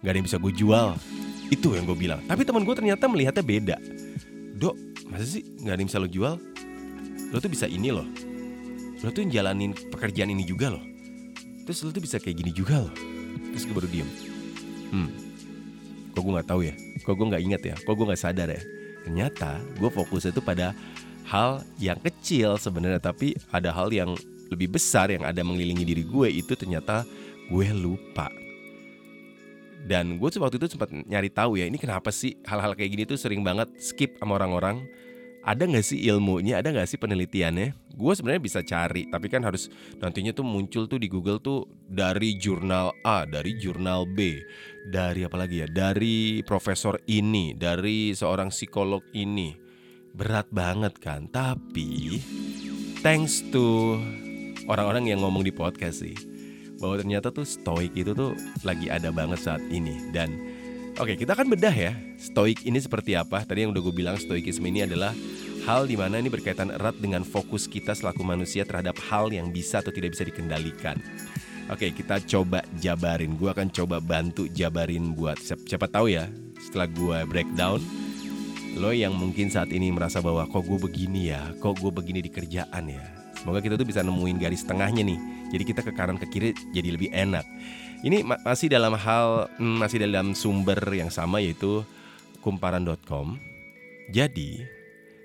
nggak 0.01 0.11
ada 0.11 0.19
yang 0.19 0.27
bisa 0.27 0.41
gue 0.41 0.53
jual. 0.57 0.97
Itu 1.51 1.75
yang 1.75 1.85
gue 1.85 1.99
bilang. 1.99 2.23
Tapi 2.25 2.47
teman 2.47 2.63
gue 2.63 2.75
ternyata 2.79 3.11
melihatnya 3.11 3.45
beda. 3.45 3.77
Dok, 4.57 4.77
masa 5.11 5.27
sih 5.27 5.43
nggak 5.43 5.75
ada 5.75 5.81
yang 5.83 5.91
bisa 5.91 6.01
lo 6.01 6.09
jual? 6.09 6.35
Lo 7.31 7.37
tuh 7.43 7.51
bisa 7.51 7.67
ini 7.67 7.91
loh 7.93 8.07
lo 9.01 9.09
tuh 9.09 9.25
jalanin 9.25 9.73
pekerjaan 9.73 10.29
ini 10.29 10.45
juga 10.45 10.77
loh 10.77 10.85
terus 11.65 11.83
lo 11.85 11.91
tuh 11.93 12.03
bisa 12.03 12.17
kayak 12.21 12.37
gini 12.41 12.53
juga 12.55 12.85
loh. 12.85 12.95
Terus 13.55 13.65
gue 13.67 13.75
baru 13.75 13.89
diem. 13.91 14.09
Hmm. 14.91 15.11
Kok 16.15 16.21
gue 16.23 16.33
nggak 16.39 16.49
tahu 16.51 16.61
ya? 16.67 16.75
Kok 17.03 17.15
gue 17.15 17.27
nggak 17.31 17.43
inget 17.43 17.63
ya? 17.63 17.75
Kok 17.79 17.95
gue 17.95 18.07
nggak 18.11 18.23
sadar 18.23 18.49
ya? 18.51 18.63
Ternyata 19.07 19.63
gue 19.79 19.91
fokusnya 19.91 20.35
tuh 20.35 20.45
pada 20.45 20.77
hal 21.31 21.63
yang 21.79 21.99
kecil 22.03 22.59
sebenarnya 22.59 22.99
tapi 22.99 23.39
ada 23.55 23.71
hal 23.71 23.95
yang 23.95 24.19
lebih 24.51 24.75
besar 24.75 25.15
yang 25.15 25.23
ada 25.23 25.47
mengelilingi 25.47 25.87
diri 25.87 26.03
gue 26.03 26.29
itu 26.29 26.53
ternyata 26.59 27.07
gue 27.49 27.67
lupa. 27.73 28.29
Dan 29.81 30.21
gue 30.21 30.29
waktu 30.29 30.61
itu 30.61 30.77
sempat 30.77 30.93
nyari 30.93 31.33
tahu 31.33 31.57
ya 31.57 31.65
ini 31.65 31.81
kenapa 31.81 32.13
sih 32.13 32.37
hal-hal 32.45 32.77
kayak 32.77 32.91
gini 32.93 33.05
tuh 33.09 33.17
sering 33.17 33.41
banget 33.41 33.71
skip 33.81 34.19
sama 34.21 34.37
orang-orang? 34.37 34.85
Ada 35.41 35.65
nggak 35.65 35.87
sih 35.87 36.05
ilmunya? 36.05 36.61
Ada 36.61 36.69
nggak 36.77 36.89
sih 36.91 37.01
penelitiannya 37.01 37.73
Gue 37.91 38.13
sebenarnya 38.15 38.43
bisa 38.43 38.61
cari, 38.63 39.11
tapi 39.11 39.27
kan 39.27 39.43
harus 39.45 39.69
nantinya 39.99 40.31
tuh 40.31 40.47
muncul 40.47 40.87
tuh 40.87 40.97
di 40.97 41.11
Google 41.11 41.43
tuh 41.43 41.67
dari 41.91 42.39
jurnal 42.39 42.95
A, 43.03 43.27
dari 43.27 43.59
jurnal 43.59 44.07
B, 44.07 44.41
dari 44.89 45.27
apa 45.27 45.37
lagi 45.37 45.63
ya, 45.65 45.69
dari 45.69 46.41
profesor 46.47 46.97
ini, 47.11 47.53
dari 47.53 48.15
seorang 48.15 48.49
psikolog 48.55 49.03
ini. 49.13 49.53
Berat 50.11 50.51
banget 50.51 50.99
kan, 50.99 51.31
tapi 51.31 52.19
thanks 52.99 53.47
to 53.55 53.95
orang-orang 54.67 55.11
yang 55.11 55.23
ngomong 55.23 55.47
di 55.47 55.55
podcast 55.55 56.03
sih 56.03 56.15
bahwa 56.81 56.97
ternyata 56.97 57.29
tuh 57.29 57.45
stoik 57.45 57.93
itu 57.93 58.17
tuh 58.17 58.33
lagi 58.65 58.89
ada 58.89 59.13
banget 59.13 59.39
saat 59.39 59.63
ini. 59.69 60.11
Dan 60.11 60.35
oke 60.97 61.15
kita 61.15 61.37
akan 61.37 61.53
bedah 61.53 61.75
ya 61.77 61.93
stoik 62.17 62.65
ini 62.65 62.81
seperti 62.81 63.15
apa. 63.15 63.45
Tadi 63.45 63.69
yang 63.69 63.77
udah 63.77 63.83
gue 63.85 63.95
bilang 63.95 64.17
stoikisme 64.17 64.67
ini 64.67 64.89
adalah 64.89 65.13
hal 65.65 65.89
di 65.89 65.97
mana 65.97 66.21
ini 66.21 66.33
berkaitan 66.33 66.73
erat 66.73 66.97
dengan 66.97 67.25
fokus 67.27 67.69
kita 67.69 67.93
selaku 67.93 68.25
manusia 68.25 68.65
terhadap 68.65 68.97
hal 69.11 69.29
yang 69.33 69.53
bisa 69.53 69.81
atau 69.85 69.93
tidak 69.93 70.17
bisa 70.17 70.25
dikendalikan. 70.25 70.97
Oke 71.71 71.95
kita 71.95 72.19
coba 72.27 72.67
jabarin. 72.83 73.39
Gue 73.39 73.55
akan 73.55 73.71
coba 73.71 74.03
bantu 74.03 74.51
jabarin 74.51 75.15
buat 75.15 75.39
siapa, 75.39 75.63
siapa 75.63 75.87
tahu 75.87 76.11
ya 76.11 76.27
Setelah 76.59 76.91
gue 76.91 77.19
breakdown 77.31 77.79
Lo 78.75 78.91
yang 78.91 79.15
mungkin 79.15 79.55
saat 79.55 79.71
ini 79.71 79.95
merasa 79.95 80.19
bahwa 80.19 80.51
Kok 80.51 80.67
gue 80.67 80.79
begini 80.91 81.31
ya 81.31 81.55
Kok 81.63 81.79
gue 81.79 81.93
begini 81.95 82.27
di 82.27 82.31
kerjaan 82.31 82.91
ya. 82.91 83.07
Semoga 83.39 83.63
kita 83.63 83.79
tuh 83.79 83.87
bisa 83.87 84.03
nemuin 84.03 84.43
garis 84.43 84.67
tengahnya 84.67 85.07
nih 85.07 85.19
Jadi 85.55 85.63
kita 85.63 85.87
ke 85.87 85.95
kanan 85.95 86.19
ke 86.19 86.27
kiri 86.27 86.51
jadi 86.75 86.91
lebih 86.91 87.15
enak. 87.15 87.47
Ini 88.03 88.27
ma 88.27 88.35
masih 88.43 88.67
dalam 88.67 88.99
hal 88.99 89.47
hmm, 89.55 89.77
Masih 89.79 90.03
dalam 90.03 90.35
sumber 90.35 90.83
yang 90.91 91.15
sama 91.15 91.39
yaitu 91.39 91.87
Kumparan.com 92.43 93.39
Jadi 94.11 94.80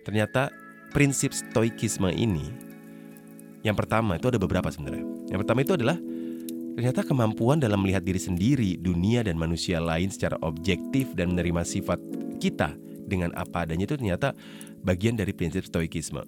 Ternyata 0.05 0.53
prinsip 0.93 1.33
stoikisme 1.33 2.13
ini 2.13 2.45
Yang 3.65 3.75
pertama 3.83 4.21
itu 4.21 4.29
ada 4.29 4.37
beberapa 4.37 4.69
sebenarnya 4.69 5.33
Yang 5.33 5.39
pertama 5.43 5.59
itu 5.65 5.73
adalah 5.73 5.97
Ternyata 6.75 7.07
kemampuan 7.07 7.55
dalam 7.55 7.79
melihat 7.79 8.03
diri 8.03 8.19
sendiri, 8.19 8.75
dunia 8.75 9.23
dan 9.23 9.39
manusia 9.39 9.79
lain 9.79 10.11
secara 10.11 10.35
objektif 10.43 11.15
dan 11.15 11.31
menerima 11.31 11.63
sifat 11.63 12.03
kita 12.35 12.75
dengan 13.07 13.31
apa 13.31 13.63
adanya 13.63 13.87
itu 13.87 13.95
ternyata 13.95 14.35
bagian 14.83 15.15
dari 15.15 15.31
prinsip 15.31 15.63
stoikisme. 15.63 16.19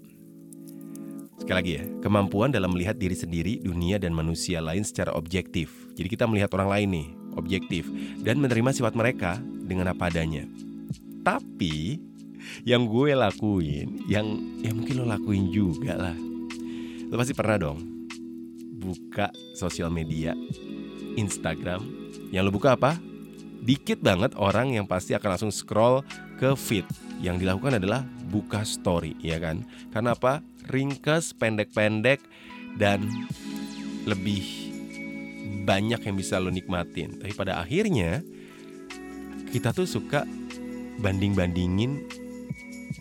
Sekali 1.36 1.57
lagi 1.60 1.72
ya, 1.77 1.84
kemampuan 2.00 2.55
dalam 2.55 2.72
melihat 2.72 2.96
diri 2.96 3.13
sendiri, 3.13 3.60
dunia 3.60 4.00
dan 4.00 4.15
manusia 4.15 4.63
lain 4.63 4.88
secara 4.88 5.12
objektif. 5.19 5.91
Jadi 6.00 6.07
kita 6.07 6.24
melihat 6.25 6.48
orang 6.55 6.69
lain 6.72 6.88
nih, 6.96 7.07
objektif 7.36 7.84
dan 8.24 8.39
menerima 8.39 8.72
sifat 8.72 8.96
mereka 8.96 9.36
dengan 9.67 9.91
apa 9.91 10.07
adanya. 10.07 10.48
Tapi 11.27 12.00
yang 12.68 12.88
gue 12.88 13.16
lakuin, 13.16 14.06
yang 14.08 14.25
ya 14.62 14.72
mungkin 14.72 15.01
lo 15.01 15.06
lakuin 15.08 15.50
juga 15.51 15.96
lah. 15.96 16.18
Lo 17.08 17.16
pasti 17.16 17.32
pernah 17.32 17.56
dong 17.56 17.80
buka 18.77 19.34
sosial 19.58 19.89
media 19.89 20.38
Instagram 21.18 21.82
Yang 22.30 22.44
lo 22.48 22.51
buka 22.54 22.77
apa? 22.77 23.00
Dikit 23.63 24.00
banget 24.00 24.38
orang 24.38 24.77
yang 24.77 24.86
pasti 24.86 25.18
akan 25.18 25.36
langsung 25.36 25.51
scroll 25.51 26.06
ke 26.38 26.54
feed 26.54 26.86
Yang 27.20 27.44
dilakukan 27.44 27.82
adalah 27.82 28.06
buka 28.30 28.62
story 28.63 29.18
ya 29.20 29.42
kan 29.42 29.66
Karena 29.92 30.13
apa? 30.13 30.46
Ringkas, 30.70 31.34
pendek-pendek 31.36 32.22
Dan 32.77 33.08
lebih 34.06 34.46
banyak 35.68 36.00
yang 36.00 36.16
bisa 36.16 36.39
lo 36.39 36.54
nikmatin 36.54 37.18
Tapi 37.20 37.34
pada 37.34 37.60
akhirnya 37.60 38.22
Kita 39.50 39.74
tuh 39.74 39.89
suka 39.89 40.24
banding-bandingin 41.01 42.26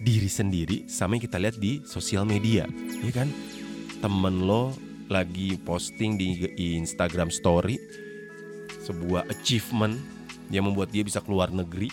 diri 0.06 0.30
sendiri 0.30 0.86
sama 0.86 1.18
yang 1.18 1.24
kita 1.26 1.42
lihat 1.42 1.58
di 1.58 1.82
sosial 1.82 2.22
media 2.22 2.62
ya 3.02 3.10
kan? 3.10 3.26
Temen 3.98 4.46
lo 4.46 4.70
lagi 5.10 5.58
posting 5.58 6.14
di 6.14 6.46
Instagram 6.78 7.34
Story 7.34 7.74
sebuah 8.86 9.26
achievement 9.26 9.98
yang 10.54 10.70
membuat 10.70 10.94
dia 10.94 11.02
bisa 11.02 11.18
keluar 11.18 11.50
negeri. 11.50 11.90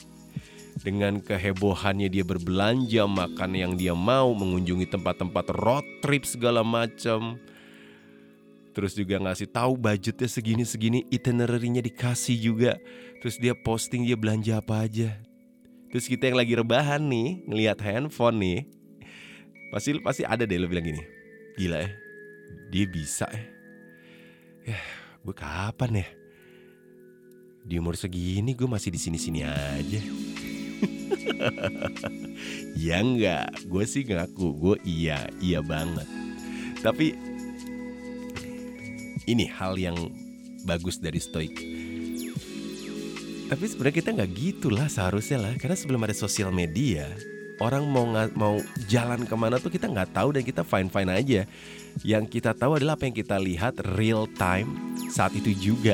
Dengan 0.73 1.21
kehebohannya 1.21 2.09
dia 2.09 2.25
berbelanja 2.25 3.05
makan 3.05 3.51
yang 3.53 3.73
dia 3.77 3.93
mau 3.93 4.33
mengunjungi 4.33 4.89
tempat-tempat 4.89 5.45
road 5.53 5.85
trip 6.01 6.25
segala 6.25 6.61
macam. 6.61 7.37
Terus 8.73 8.97
juga 8.97 9.21
ngasih 9.21 9.53
tahu 9.53 9.77
budgetnya 9.77 10.25
segini 10.25 10.65
segini 10.65 10.99
itinerary-nya 11.13 11.81
dikasih 11.81 12.37
juga. 12.41 12.81
Terus 13.21 13.37
dia 13.37 13.53
posting 13.53 14.05
dia 14.05 14.17
belanja 14.17 14.59
apa 14.59 14.85
aja 14.85 15.13
terus 15.93 16.09
kita 16.09 16.33
yang 16.33 16.41
lagi 16.41 16.57
rebahan 16.57 17.05
nih 17.05 17.45
ngelihat 17.45 17.77
handphone 17.85 18.41
nih 18.41 18.59
pasti 19.69 19.93
pasti 20.01 20.25
ada 20.25 20.49
deh 20.49 20.57
lo 20.57 20.65
bilang 20.65 20.89
gini 20.89 21.03
gila 21.61 21.85
ya 21.85 21.89
dia 22.73 22.89
bisa 22.89 23.29
ya. 23.29 23.53
Ya, 24.63 24.79
gue 25.27 25.35
kapan 25.35 26.01
ya? 26.01 26.07
Di 27.67 27.75
umur 27.83 27.99
segini 27.99 28.55
gue 28.55 28.63
masih 28.63 28.95
di 28.95 28.99
sini-sini 28.99 29.43
aja. 29.43 30.01
ya 32.87 33.03
enggak, 33.03 33.51
gue 33.67 33.83
sih 33.83 34.07
ngaku, 34.07 34.47
gue 34.55 34.75
iya, 34.87 35.27
iya 35.43 35.59
banget. 35.59 36.07
Tapi 36.79 37.11
ini 39.27 39.45
hal 39.51 39.75
yang 39.75 39.99
bagus 40.63 40.95
dari 40.95 41.19
stoik. 41.19 41.59
Tapi 43.49 43.63
sebenarnya 43.69 43.95
kita 43.99 44.09
nggak 44.15 44.31
gitulah 44.33 44.87
seharusnya 44.87 45.37
lah, 45.49 45.53
karena 45.59 45.77
sebelum 45.77 46.01
ada 46.01 46.15
sosial 46.15 46.49
media, 46.49 47.05
orang 47.61 47.85
mau 47.85 48.05
mau 48.33 48.55
jalan 48.89 49.27
ke 49.27 49.35
mana 49.35 49.59
tuh 49.59 49.69
kita 49.69 49.85
nggak 49.91 50.15
tahu 50.15 50.35
dan 50.35 50.43
kita 50.43 50.61
fine 50.65 50.89
fine 50.89 51.11
aja. 51.11 51.41
Yang 52.01 52.39
kita 52.39 52.57
tahu 52.57 52.81
adalah 52.81 52.97
apa 52.97 53.05
yang 53.05 53.15
kita 53.15 53.37
lihat 53.37 53.77
real 53.99 54.25
time 54.39 54.97
saat 55.11 55.35
itu 55.37 55.53
juga. 55.53 55.93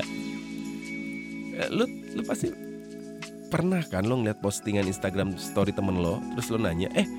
Eh, 1.60 1.70
lu 1.74 1.84
lu 2.16 2.22
pasti 2.24 2.54
pernah 3.52 3.82
kan 3.84 4.06
lo 4.06 4.16
ngeliat 4.22 4.40
postingan 4.40 4.86
Instagram 4.88 5.36
story 5.36 5.74
temen 5.74 5.98
lo 5.98 6.22
terus 6.38 6.54
lo 6.54 6.62
nanya 6.62 6.86
eh 6.94 7.10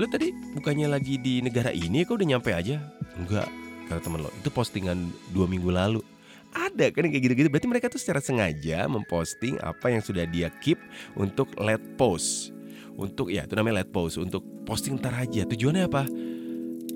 lu 0.00 0.08
tadi 0.08 0.32
bukannya 0.56 0.88
lagi 0.88 1.20
di 1.20 1.44
negara 1.44 1.68
ini 1.70 2.02
kok 2.02 2.18
udah 2.18 2.28
nyampe 2.34 2.50
aja? 2.56 2.82
Enggak 3.14 3.46
kata 3.86 4.00
temen 4.02 4.26
lo. 4.26 4.30
Itu 4.42 4.50
postingan 4.50 5.12
dua 5.30 5.46
minggu 5.46 5.70
lalu 5.70 6.00
ada 6.54 6.88
kan 6.92 7.04
kayak 7.08 7.22
gitu-gitu. 7.24 7.48
Berarti 7.52 7.68
mereka 7.68 7.86
tuh 7.92 8.00
secara 8.00 8.22
sengaja 8.22 8.88
memposting 8.88 9.60
apa 9.60 9.92
yang 9.92 10.02
sudah 10.02 10.24
dia 10.28 10.48
keep 10.62 10.78
untuk 11.18 11.52
let 11.60 11.80
post. 12.00 12.54
Untuk 12.98 13.30
ya 13.30 13.46
itu 13.46 13.54
namanya 13.54 13.84
let 13.84 13.90
post. 13.90 14.18
Untuk 14.18 14.42
posting 14.64 14.98
ntar 14.98 15.14
aja. 15.14 15.46
Tujuannya 15.46 15.84
apa? 15.86 16.04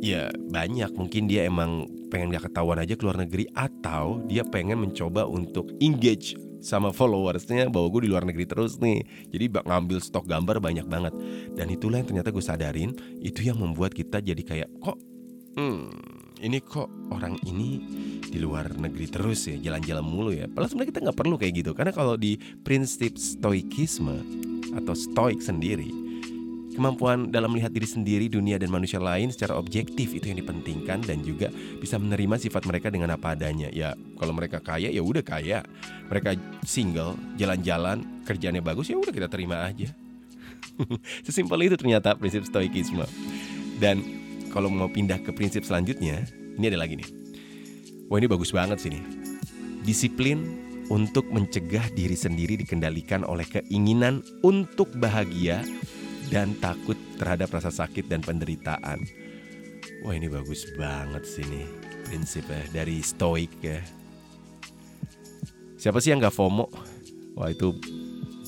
Ya 0.03 0.33
banyak. 0.35 0.91
Mungkin 0.95 1.31
dia 1.31 1.47
emang 1.47 1.87
pengen 2.11 2.35
gak 2.35 2.51
ketahuan 2.51 2.83
aja 2.83 2.95
keluar 2.99 3.17
negeri 3.17 3.49
atau 3.55 4.21
dia 4.29 4.43
pengen 4.43 4.83
mencoba 4.83 5.25
untuk 5.25 5.71
engage 5.79 6.35
sama 6.63 6.91
followersnya. 6.91 7.71
Bahwa 7.71 7.87
gue 7.93 8.07
di 8.07 8.11
luar 8.11 8.27
negeri 8.27 8.47
terus 8.51 8.83
nih. 8.83 9.05
Jadi 9.31 9.63
ngambil 9.63 10.03
stok 10.03 10.27
gambar 10.27 10.59
banyak 10.59 10.87
banget. 10.91 11.15
Dan 11.55 11.71
itulah 11.71 12.03
yang 12.03 12.09
ternyata 12.11 12.35
gue 12.35 12.43
sadarin. 12.43 12.91
Itu 13.23 13.47
yang 13.47 13.63
membuat 13.63 13.95
kita 13.95 14.19
jadi 14.19 14.43
kayak 14.43 14.71
kok 14.83 14.99
hmm 15.57 16.22
ini 16.43 16.59
kok 16.61 16.91
orang 17.15 17.39
ini 17.47 17.81
di 18.27 18.39
luar 18.43 18.75
negeri 18.75 19.07
terus 19.07 19.47
ya 19.47 19.57
jalan-jalan 19.57 20.05
mulu 20.05 20.31
ya 20.35 20.51
padahal 20.51 20.69
sebenarnya 20.69 20.91
kita 20.91 21.01
nggak 21.09 21.19
perlu 21.19 21.35
kayak 21.39 21.55
gitu 21.63 21.71
karena 21.73 21.93
kalau 21.95 22.19
di 22.19 22.37
prinsip 22.67 23.15
stoikisme 23.17 24.19
atau 24.75 24.97
stoik 24.97 25.39
sendiri 25.39 26.03
Kemampuan 26.73 27.29
dalam 27.29 27.53
melihat 27.53 27.69
diri 27.69 27.85
sendiri, 27.85 28.33
dunia 28.33 28.57
dan 28.57 28.73
manusia 28.73 28.97
lain 28.97 29.29
secara 29.29 29.61
objektif 29.61 30.17
itu 30.17 30.33
yang 30.33 30.41
dipentingkan 30.41 31.05
dan 31.05 31.21
juga 31.21 31.53
bisa 31.53 32.01
menerima 32.01 32.41
sifat 32.41 32.65
mereka 32.65 32.89
dengan 32.89 33.13
apa 33.13 33.37
adanya. 33.37 33.69
Ya, 33.69 33.93
kalau 34.17 34.33
mereka 34.33 34.57
kaya 34.65 34.89
ya 34.89 35.05
udah 35.05 35.21
kaya. 35.21 35.61
Mereka 36.09 36.33
single, 36.65 37.21
jalan-jalan, 37.37 38.25
kerjanya 38.25 38.65
bagus 38.65 38.89
ya 38.89 38.97
udah 38.97 39.13
kita 39.13 39.29
terima 39.29 39.69
aja. 39.69 39.93
Sesimpel 41.29 41.69
itu 41.69 41.77
ternyata 41.77 42.17
prinsip 42.17 42.49
stoikisme. 42.49 43.05
Dan 43.77 44.22
kalau 44.53 44.69
mau 44.69 44.87
pindah 44.87 45.19
ke 45.25 45.33
prinsip 45.33 45.65
selanjutnya, 45.65 46.29
ini 46.61 46.69
ada 46.69 46.85
lagi 46.85 47.01
nih. 47.01 47.09
Wah, 48.13 48.21
ini 48.21 48.29
bagus 48.29 48.53
banget 48.53 48.79
sih 48.85 48.93
nih. 48.93 49.05
Disiplin 49.83 50.45
untuk 50.93 51.25
mencegah 51.33 51.89
diri 51.97 52.13
sendiri 52.13 52.61
dikendalikan 52.61 53.25
oleh 53.25 53.49
keinginan 53.49 54.21
untuk 54.45 54.93
bahagia 55.01 55.65
dan 56.29 56.53
takut 56.61 57.01
terhadap 57.17 57.49
rasa 57.49 57.73
sakit 57.73 58.13
dan 58.13 58.21
penderitaan. 58.21 59.01
Wah 60.05 60.13
ini 60.13 60.29
bagus 60.29 60.69
banget 60.77 61.25
sih 61.25 61.47
nih 61.49 61.67
prinsipnya 62.05 62.63
dari 62.71 63.01
stoik 63.01 63.53
ya. 63.65 63.81
Siapa 65.81 65.99
sih 65.99 66.13
yang 66.13 66.21
gak 66.23 66.37
FOMO? 66.37 66.69
Wah 67.41 67.49
itu 67.49 67.73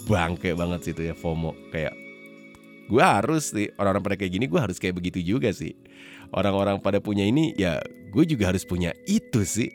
bangke 0.04 0.52
banget 0.52 0.84
sih 0.84 0.92
itu 0.92 1.08
ya 1.08 1.16
FOMO 1.16 1.56
kayak 1.72 2.03
gue 2.90 3.04
harus 3.04 3.52
sih 3.52 3.68
orang-orang 3.80 4.04
pada 4.04 4.16
kayak 4.20 4.32
gini 4.36 4.44
gue 4.48 4.60
harus 4.60 4.76
kayak 4.76 4.96
begitu 5.00 5.20
juga 5.24 5.52
sih 5.52 5.72
orang-orang 6.34 6.80
pada 6.82 7.00
punya 7.00 7.24
ini 7.24 7.56
ya 7.56 7.80
gue 8.12 8.24
juga 8.28 8.52
harus 8.52 8.66
punya 8.66 8.92
itu 9.08 9.42
sih 9.46 9.72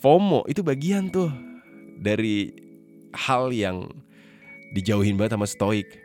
FOMO 0.00 0.48
itu 0.50 0.64
bagian 0.66 1.12
tuh 1.12 1.30
dari 2.00 2.50
hal 3.14 3.52
yang 3.54 3.86
dijauhin 4.72 5.14
banget 5.20 5.36
sama 5.36 5.46
stoik 5.46 6.02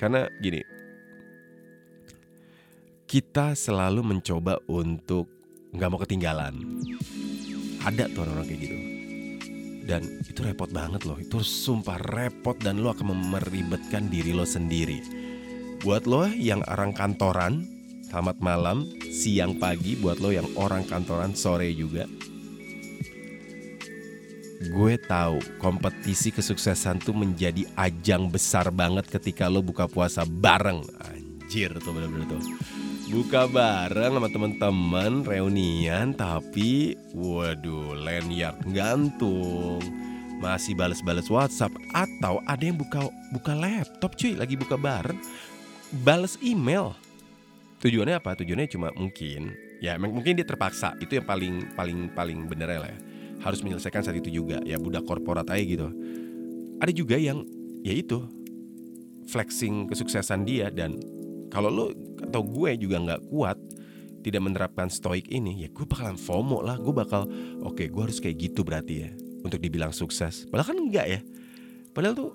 karena 0.00 0.32
gini, 0.40 0.64
kita 3.04 3.52
selalu 3.52 4.00
mencoba 4.00 4.56
untuk 4.64 5.28
nggak 5.76 5.90
mau 5.92 6.00
ketinggalan. 6.00 6.56
Ada 7.84 8.08
tuh 8.08 8.24
orang-orang 8.24 8.48
kayak 8.48 8.60
gitu. 8.64 8.89
Dan 9.90 10.22
itu 10.22 10.46
repot 10.46 10.70
banget 10.70 11.02
loh. 11.02 11.18
Itu 11.18 11.42
sumpah 11.42 11.98
repot 11.98 12.54
dan 12.62 12.78
lo 12.78 12.94
akan 12.94 13.10
meribetkan 13.10 14.06
diri 14.06 14.30
lo 14.30 14.46
sendiri. 14.46 15.02
Buat 15.82 16.06
lo 16.06 16.30
yang 16.30 16.62
orang 16.70 16.94
kantoran, 16.94 17.66
selamat 18.06 18.38
malam, 18.38 18.86
siang 19.10 19.58
pagi 19.58 19.98
buat 19.98 20.22
lo 20.22 20.30
yang 20.30 20.46
orang 20.54 20.86
kantoran 20.86 21.34
sore 21.34 21.74
juga. 21.74 22.06
Gue 24.70 24.94
tahu 24.94 25.42
kompetisi 25.58 26.30
kesuksesan 26.30 27.02
tuh 27.02 27.16
menjadi 27.16 27.66
ajang 27.74 28.30
besar 28.30 28.70
banget 28.70 29.10
ketika 29.10 29.50
lo 29.50 29.58
buka 29.58 29.90
puasa 29.90 30.22
bareng. 30.22 30.86
Anjir 31.02 31.74
tuh 31.82 31.90
bener-bener 31.90 32.30
tuh. 32.30 32.38
Buka 33.10 33.50
bareng 33.50 34.14
sama 34.16 34.30
teman-teman 34.30 35.26
reunian 35.26 36.14
tapi 36.14 36.94
waduh 37.10 37.98
lanyard 37.98 38.54
gantung. 38.70 39.82
Masih 40.38 40.78
bales-bales 40.78 41.26
WhatsApp 41.26 41.74
atau 41.90 42.38
ada 42.46 42.62
yang 42.62 42.78
buka 42.78 43.10
buka 43.34 43.52
laptop 43.52 44.14
cuy 44.14 44.38
lagi 44.38 44.54
buka 44.54 44.78
bareng 44.78 45.18
bales 46.06 46.38
email. 46.38 46.94
Tujuannya 47.82 48.22
apa? 48.22 48.38
Tujuannya 48.38 48.70
cuma 48.70 48.94
mungkin 48.94 49.58
ya 49.80 49.96
mungkin 49.96 50.36
dia 50.36 50.46
terpaksa 50.46 50.94
itu 51.00 51.18
yang 51.18 51.26
paling 51.26 51.54
paling 51.72 52.12
paling 52.12 52.38
bener 52.46 52.78
lah 52.78 52.92
ya 52.92 52.98
harus 53.40 53.64
menyelesaikan 53.64 54.04
saat 54.04 54.20
itu 54.20 54.28
juga 54.28 54.60
ya 54.62 54.76
budak 54.76 55.08
korporat 55.08 55.48
aja 55.48 55.64
gitu 55.64 55.88
ada 56.78 56.92
juga 56.92 57.16
yang 57.16 57.48
ya 57.80 57.96
itu 57.96 58.20
flexing 59.32 59.88
kesuksesan 59.88 60.44
dia 60.44 60.68
dan 60.68 61.00
kalau 61.48 61.72
lo 61.72 61.86
atau 62.30 62.46
gue 62.46 62.78
juga 62.78 63.02
nggak 63.02 63.26
kuat 63.26 63.58
tidak 64.20 64.42
menerapkan 64.44 64.86
stoik 64.92 65.26
ini 65.32 65.66
ya 65.66 65.68
gue 65.72 65.84
bakalan 65.84 66.14
FOMO 66.14 66.62
lah. 66.62 66.76
Gue 66.78 66.94
bakal 66.94 67.26
oke 67.64 67.74
okay, 67.74 67.86
gue 67.90 68.02
harus 68.06 68.22
kayak 68.22 68.36
gitu 68.38 68.62
berarti 68.62 68.94
ya 69.08 69.10
untuk 69.42 69.58
dibilang 69.58 69.90
sukses. 69.90 70.46
Padahal 70.46 70.76
kan 70.76 70.78
enggak 70.78 71.06
ya. 71.08 71.20
Padahal 71.90 72.14
tuh 72.14 72.30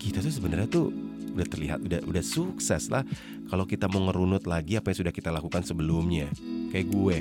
kita 0.00 0.24
tuh 0.24 0.32
sebenarnya 0.32 0.66
tuh 0.66 0.90
udah 1.34 1.46
terlihat 1.46 1.78
udah 1.84 2.00
udah 2.08 2.24
sukses 2.24 2.88
lah. 2.88 3.04
Kalau 3.46 3.68
kita 3.68 3.86
mau 3.86 4.08
ngerunut 4.10 4.48
lagi 4.48 4.80
apa 4.80 4.90
yang 4.90 4.98
sudah 5.06 5.12
kita 5.14 5.30
lakukan 5.30 5.62
sebelumnya. 5.62 6.32
Kayak 6.72 6.90
gue 6.90 7.16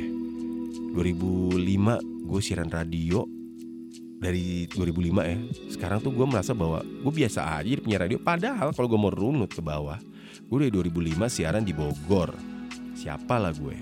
2005 0.97 1.59
gue 2.23 2.39
siaran 2.39 2.71
radio 2.71 3.27
dari 4.23 4.65
2005 4.71 5.27
ya. 5.27 5.37
Sekarang 5.67 5.99
tuh 5.99 6.15
gue 6.15 6.23
merasa 6.23 6.55
bahwa 6.55 6.79
gue 6.79 7.13
biasa 7.13 7.59
aja 7.59 7.67
jadi 7.67 7.83
penyiar 7.83 8.07
radio. 8.07 8.19
Padahal 8.23 8.71
kalau 8.71 8.87
gue 8.87 8.99
mau 8.99 9.11
runut 9.11 9.51
ke 9.51 9.59
bawah 9.59 9.99
gue 10.41 10.57
dari 10.65 10.71
2005 10.73 11.29
siaran 11.29 11.61
di 11.61 11.73
Bogor. 11.75 12.33
Siapa 12.97 13.37
lah 13.37 13.53
gue. 13.53 13.77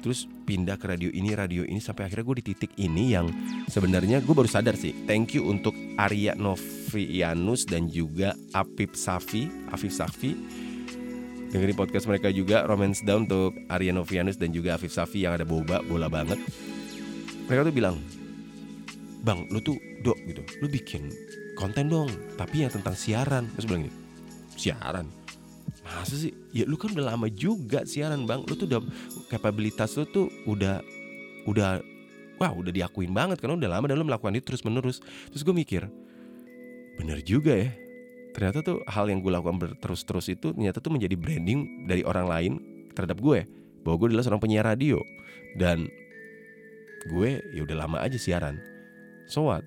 Terus 0.00 0.24
pindah 0.24 0.80
ke 0.80 0.88
radio 0.88 1.12
ini 1.12 1.36
radio 1.36 1.60
ini 1.60 1.76
sampai 1.76 2.08
akhirnya 2.08 2.24
gue 2.24 2.36
di 2.40 2.44
titik 2.52 2.72
ini 2.80 3.12
yang 3.12 3.28
sebenarnya 3.68 4.24
gue 4.24 4.32
baru 4.32 4.48
sadar 4.48 4.72
sih. 4.74 4.96
Thank 5.04 5.36
you 5.36 5.44
untuk 5.44 5.76
Arya 6.00 6.32
Novianus 6.34 7.68
dan 7.68 7.92
juga 7.92 8.32
Apip 8.56 8.96
Safi 8.96 9.52
Afif 9.68 9.92
Safi. 9.92 10.32
Dengerin 11.50 11.76
podcast 11.76 12.06
mereka 12.08 12.32
juga 12.32 12.64
Romance 12.64 13.04
Down 13.04 13.28
untuk 13.28 13.52
Arya 13.68 13.92
Novianus 13.92 14.40
dan 14.40 14.56
juga 14.56 14.80
Afif 14.80 14.94
Safi 14.96 15.28
yang 15.28 15.36
ada 15.36 15.44
boba 15.44 15.84
bola 15.84 16.08
banget. 16.08 16.40
Mereka 17.44 17.68
tuh 17.68 17.74
bilang 17.74 18.00
bang 19.20 19.44
lu 19.52 19.60
tuh 19.60 19.76
dok 20.00 20.16
gitu. 20.24 20.40
Lu 20.64 20.66
bikin 20.72 21.12
konten 21.60 21.92
dong 21.92 22.08
tapi 22.40 22.64
yang 22.64 22.72
tentang 22.72 22.96
siaran. 22.96 23.52
Terus 23.52 23.68
bilang 23.68 23.84
gini 23.84 24.00
siaran 24.60 25.08
masa 25.90 26.14
sih? 26.14 26.32
Ya 26.54 26.64
lu 26.66 26.78
kan 26.78 26.94
udah 26.94 27.14
lama 27.14 27.26
juga 27.26 27.82
siaran 27.82 28.24
bang. 28.24 28.46
Lu 28.46 28.54
tuh 28.54 28.70
udah 28.70 28.80
kapabilitas 29.26 29.98
lu 29.98 30.06
tuh 30.06 30.26
udah 30.46 30.78
udah 31.50 31.82
wah 32.40 32.52
udah 32.56 32.72
diakuin 32.72 33.12
banget 33.12 33.42
karena 33.42 33.58
udah 33.58 33.70
lama 33.70 33.84
dan 33.90 33.96
lu 34.00 34.06
melakukan 34.08 34.32
itu 34.32 34.54
terus 34.54 34.64
menerus 34.64 35.04
terus 35.28 35.44
gue 35.44 35.52
mikir 35.52 35.84
bener 37.00 37.20
juga 37.24 37.56
ya. 37.56 37.70
Ternyata 38.30 38.62
tuh 38.62 38.78
hal 38.86 39.10
yang 39.10 39.20
gue 39.24 39.32
lakukan 39.32 39.58
terus-terus 39.82 40.30
itu 40.30 40.54
ternyata 40.54 40.78
tuh 40.78 40.94
menjadi 40.94 41.18
branding 41.18 41.88
dari 41.90 42.06
orang 42.06 42.26
lain 42.30 42.52
terhadap 42.94 43.18
gue 43.18 43.42
bahwa 43.82 43.96
gue 43.98 44.06
adalah 44.14 44.24
seorang 44.24 44.42
penyiar 44.42 44.64
radio. 44.68 45.00
Dan 45.56 45.90
gue 47.10 47.42
ya 47.56 47.60
udah 47.66 47.76
lama 47.88 47.98
aja 48.04 48.20
siaran. 48.20 48.60
So 49.26 49.50
what? 49.50 49.66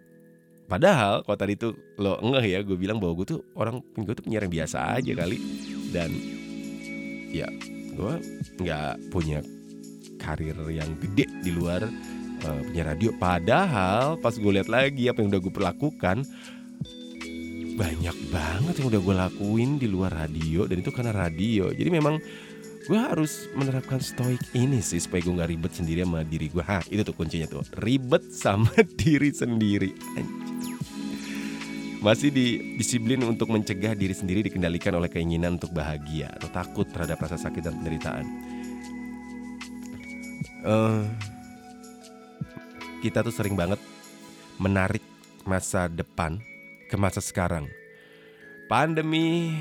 Padahal 0.69 1.27
kalau 1.27 1.38
tadi 1.38 1.59
tuh 1.59 1.75
lo 1.99 2.15
enggak 2.23 2.47
ya 2.47 2.59
gue 2.63 2.77
bilang 2.79 3.01
bahwa 3.01 3.19
gue 3.19 3.36
tuh 3.36 3.39
orang 3.59 3.83
gue 3.83 4.13
tuh 4.15 4.23
penyiar 4.23 4.47
yang 4.47 4.53
biasa 4.63 4.95
aja 4.95 5.12
kali 5.12 5.38
dan 5.93 6.10
ya 7.29 7.45
gue 7.93 8.13
nggak 8.60 9.13
punya 9.13 9.39
karir 10.17 10.58
yang 10.73 10.89
gede 10.97 11.29
di 11.45 11.51
luar 11.53 11.86
uh, 12.43 12.62
penyiar 12.65 12.95
radio. 12.97 13.13
Padahal 13.15 14.17
pas 14.17 14.34
gue 14.34 14.51
lihat 14.51 14.69
lagi 14.71 15.08
apa 15.08 15.21
yang 15.21 15.29
udah 15.29 15.41
gue 15.41 15.53
perlakukan 15.53 16.17
banyak 17.73 18.17
banget 18.29 18.73
yang 18.77 18.88
udah 18.93 19.01
gue 19.01 19.15
lakuin 19.17 19.82
di 19.82 19.89
luar 19.89 20.13
radio 20.13 20.65
dan 20.65 20.82
itu 20.82 20.89
karena 20.93 21.13
radio. 21.13 21.69
Jadi 21.73 21.89
memang 21.89 22.17
gue 22.84 22.99
harus 22.99 23.47
menerapkan 23.56 24.03
stoik 24.03 24.41
ini 24.53 24.84
sih 24.84 24.99
supaya 24.99 25.23
gue 25.23 25.34
nggak 25.34 25.51
ribet 25.56 25.71
sendiri 25.71 26.03
sama 26.03 26.19
diri 26.27 26.51
gue 26.51 26.63
Hah 26.63 26.84
itu 26.89 27.01
tuh 27.01 27.15
kuncinya 27.15 27.47
tuh. 27.49 27.63
Ribet 27.82 28.29
sama 28.34 28.73
diri 29.01 29.29
sendiri 29.34 29.91
masih 32.03 32.35
di 32.35 32.75
disiplin 32.75 33.23
untuk 33.23 33.47
mencegah 33.47 33.95
diri 33.95 34.11
sendiri 34.11 34.43
dikendalikan 34.43 34.91
oleh 34.99 35.07
keinginan 35.07 35.55
untuk 35.55 35.71
bahagia 35.71 36.27
atau 36.35 36.51
takut 36.51 36.83
terhadap 36.91 37.15
rasa 37.15 37.39
sakit 37.39 37.63
dan 37.63 37.79
penderitaan. 37.79 38.25
Uh, 40.67 41.07
kita 42.99 43.23
tuh 43.23 43.31
sering 43.31 43.55
banget 43.55 43.79
menarik 44.59 45.03
masa 45.47 45.87
depan 45.87 46.43
ke 46.91 46.95
masa 46.99 47.23
sekarang. 47.23 47.71
Pandemi 48.67 49.55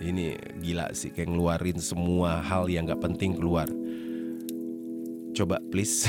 ini 0.00 0.40
gila 0.64 0.88
sih 0.96 1.12
kayak 1.12 1.36
ngeluarin 1.36 1.80
semua 1.84 2.40
hal 2.40 2.72
yang 2.72 2.88
gak 2.88 3.04
penting 3.04 3.36
keluar. 3.36 3.68
Coba 5.36 5.60
please 5.68 6.08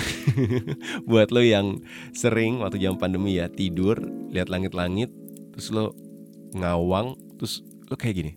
buat 1.09 1.35
lo 1.35 1.43
yang 1.43 1.83
sering 2.15 2.63
waktu 2.63 2.79
jam 2.79 2.95
pandemi 2.95 3.37
ya 3.37 3.51
tidur 3.51 3.99
lihat 4.31 4.47
langit-langit 4.47 5.18
terus 5.59 5.75
lo 5.75 5.91
ngawang 6.55 7.19
terus 7.35 7.59
lo 7.91 7.99
kayak 7.99 8.15
gini 8.23 8.33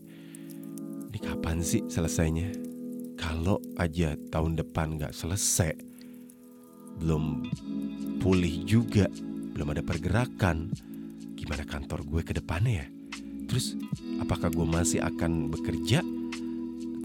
ini 1.07 1.19
kapan 1.23 1.63
sih 1.63 1.87
selesainya? 1.87 2.51
Kalau 3.15 3.63
aja 3.79 4.19
tahun 4.35 4.59
depan 4.59 4.99
gak 4.99 5.15
selesai 5.15 5.71
belum 6.99 7.47
pulih 8.19 8.67
juga 8.67 9.07
belum 9.55 9.71
ada 9.71 9.87
pergerakan 9.87 10.75
gimana 11.39 11.63
kantor 11.63 12.03
gue 12.11 12.27
ke 12.27 12.35
depannya 12.35 12.83
ya? 12.83 12.87
Terus 13.47 13.79
apakah 14.19 14.51
gue 14.51 14.67
masih 14.67 14.99
akan 15.07 15.47
bekerja? 15.47 16.03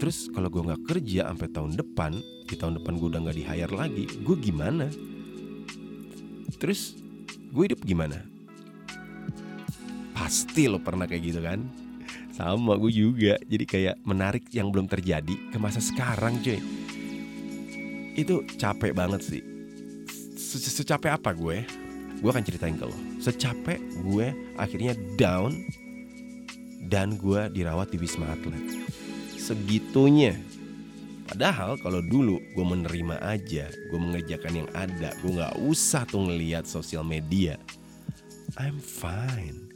Terus 0.02 0.34
kalau 0.34 0.50
gue 0.50 0.66
nggak 0.66 0.82
kerja 0.82 1.30
sampai 1.30 1.46
tahun 1.46 1.78
depan 1.78 2.18
di 2.42 2.58
tahun 2.58 2.82
depan 2.82 2.98
gue 2.98 3.06
udah 3.06 3.22
nggak 3.22 3.38
di 3.38 3.44
hire 3.46 3.70
lagi 3.70 4.04
gue 4.18 4.36
gimana? 4.42 4.90
Terus 6.58 6.98
gue 7.54 7.62
hidup 7.70 7.86
gimana 7.86 8.37
pasti 10.28 10.68
lo 10.68 10.76
pernah 10.76 11.08
kayak 11.08 11.22
gitu 11.24 11.40
kan 11.40 11.64
sama 12.36 12.76
gue 12.76 12.92
juga 12.92 13.40
jadi 13.48 13.64
kayak 13.64 13.96
menarik 14.04 14.44
yang 14.52 14.68
belum 14.68 14.84
terjadi 14.84 15.48
ke 15.48 15.56
masa 15.56 15.80
sekarang 15.80 16.36
cuy 16.44 16.60
itu 18.12 18.44
capek 18.60 18.92
banget 18.92 19.24
sih 19.24 19.40
secapek 20.76 21.16
apa 21.16 21.32
gue 21.32 21.64
gue 22.20 22.28
akan 22.28 22.44
ceritain 22.44 22.76
ke 22.76 22.84
lo 22.84 22.92
secapek 23.24 23.80
gue 24.04 24.36
akhirnya 24.60 24.92
down 25.16 25.64
dan 26.88 27.20
gue 27.20 27.52
dirawat 27.52 27.92
di 27.92 28.00
Wisma 28.00 28.32
Atlet. 28.32 28.88
Segitunya. 29.36 30.32
Padahal 31.28 31.76
kalau 31.76 32.00
dulu 32.00 32.40
gue 32.56 32.64
menerima 32.64 33.20
aja, 33.20 33.68
gue 33.68 34.00
mengerjakan 34.00 34.64
yang 34.64 34.68
ada, 34.72 35.12
gue 35.20 35.36
gak 35.36 35.60
usah 35.60 36.08
tuh 36.08 36.24
ngeliat 36.24 36.64
sosial 36.64 37.04
media. 37.04 37.60
I'm 38.56 38.80
fine. 38.80 39.67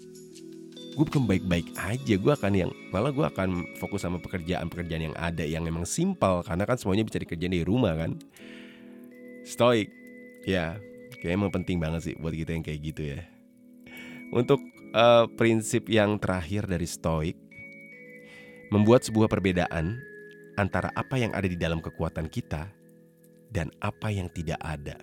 Gue 0.93 1.09
bukan 1.09 1.25
baik-baik 1.25 1.73
aja, 1.81 2.15
gue 2.21 2.33
akan 2.37 2.53
yang 2.53 2.71
malah 2.93 3.09
gue 3.09 3.25
akan 3.25 3.65
fokus 3.81 4.05
sama 4.05 4.21
pekerjaan-pekerjaan 4.21 5.09
yang 5.09 5.17
ada 5.17 5.41
yang 5.41 5.65
emang 5.65 5.89
simpel 5.89 6.45
karena 6.45 6.69
kan 6.69 6.77
semuanya 6.77 7.09
bisa 7.09 7.17
dikerjain 7.17 7.49
di 7.49 7.65
rumah 7.65 7.97
kan. 7.97 8.21
Stoik, 9.49 9.89
ya, 10.45 10.77
kayak 11.17 11.33
emang 11.33 11.49
penting 11.49 11.81
banget 11.81 12.13
sih 12.13 12.15
buat 12.21 12.37
kita 12.37 12.53
yang 12.53 12.61
kayak 12.61 12.81
gitu 12.93 13.03
ya. 13.17 13.25
Untuk 14.37 14.61
uh, 14.93 15.25
prinsip 15.33 15.89
yang 15.89 16.21
terakhir 16.21 16.69
dari 16.69 16.85
Stoik 16.85 17.41
membuat 18.69 19.09
sebuah 19.09 19.33
perbedaan 19.33 19.97
antara 20.61 20.93
apa 20.93 21.17
yang 21.17 21.33
ada 21.33 21.49
di 21.49 21.57
dalam 21.57 21.81
kekuatan 21.81 22.29
kita 22.29 22.69
dan 23.49 23.73
apa 23.81 24.13
yang 24.13 24.29
tidak 24.29 24.61
ada. 24.61 25.01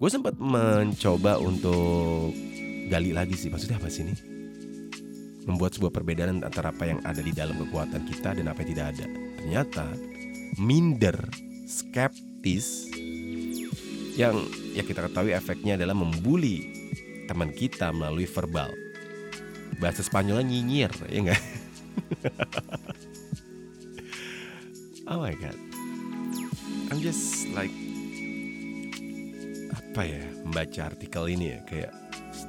Gue 0.00 0.08
sempat 0.08 0.40
mencoba 0.40 1.36
untuk 1.36 2.32
gali 2.88 3.12
lagi 3.14 3.38
sih, 3.38 3.52
maksudnya 3.52 3.78
apa 3.78 3.92
sih 3.92 4.02
ini? 4.06 4.14
Membuat 5.46 5.74
sebuah 5.74 5.90
perbedaan 5.90 6.46
antara 6.46 6.70
apa 6.70 6.86
yang 6.86 7.02
ada 7.02 7.18
di 7.18 7.34
dalam 7.34 7.58
kekuatan 7.58 8.06
kita 8.06 8.38
dan 8.38 8.46
apa 8.46 8.62
yang 8.62 8.70
tidak 8.74 8.86
ada. 8.94 9.06
Ternyata 9.42 9.86
minder, 10.62 11.18
skeptis 11.66 12.86
yang 14.14 14.38
ya 14.76 14.84
kita 14.84 15.08
ketahui 15.08 15.32
efeknya 15.32 15.80
adalah 15.80 15.96
membuli 15.96 16.68
teman 17.26 17.50
kita 17.50 17.90
melalui 17.90 18.28
verbal. 18.28 18.70
Bahasa 19.80 20.04
Spanyolnya 20.04 20.46
nyinyir, 20.46 20.92
ya 21.10 21.18
enggak? 21.18 21.42
oh 25.10 25.18
my 25.18 25.34
god. 25.34 25.58
I'm 26.92 27.00
just 27.00 27.48
like 27.56 27.72
apa 29.72 30.08
ya 30.08 30.24
membaca 30.44 30.92
artikel 30.92 31.24
ini 31.28 31.56
ya 31.56 31.58
kayak 31.68 31.92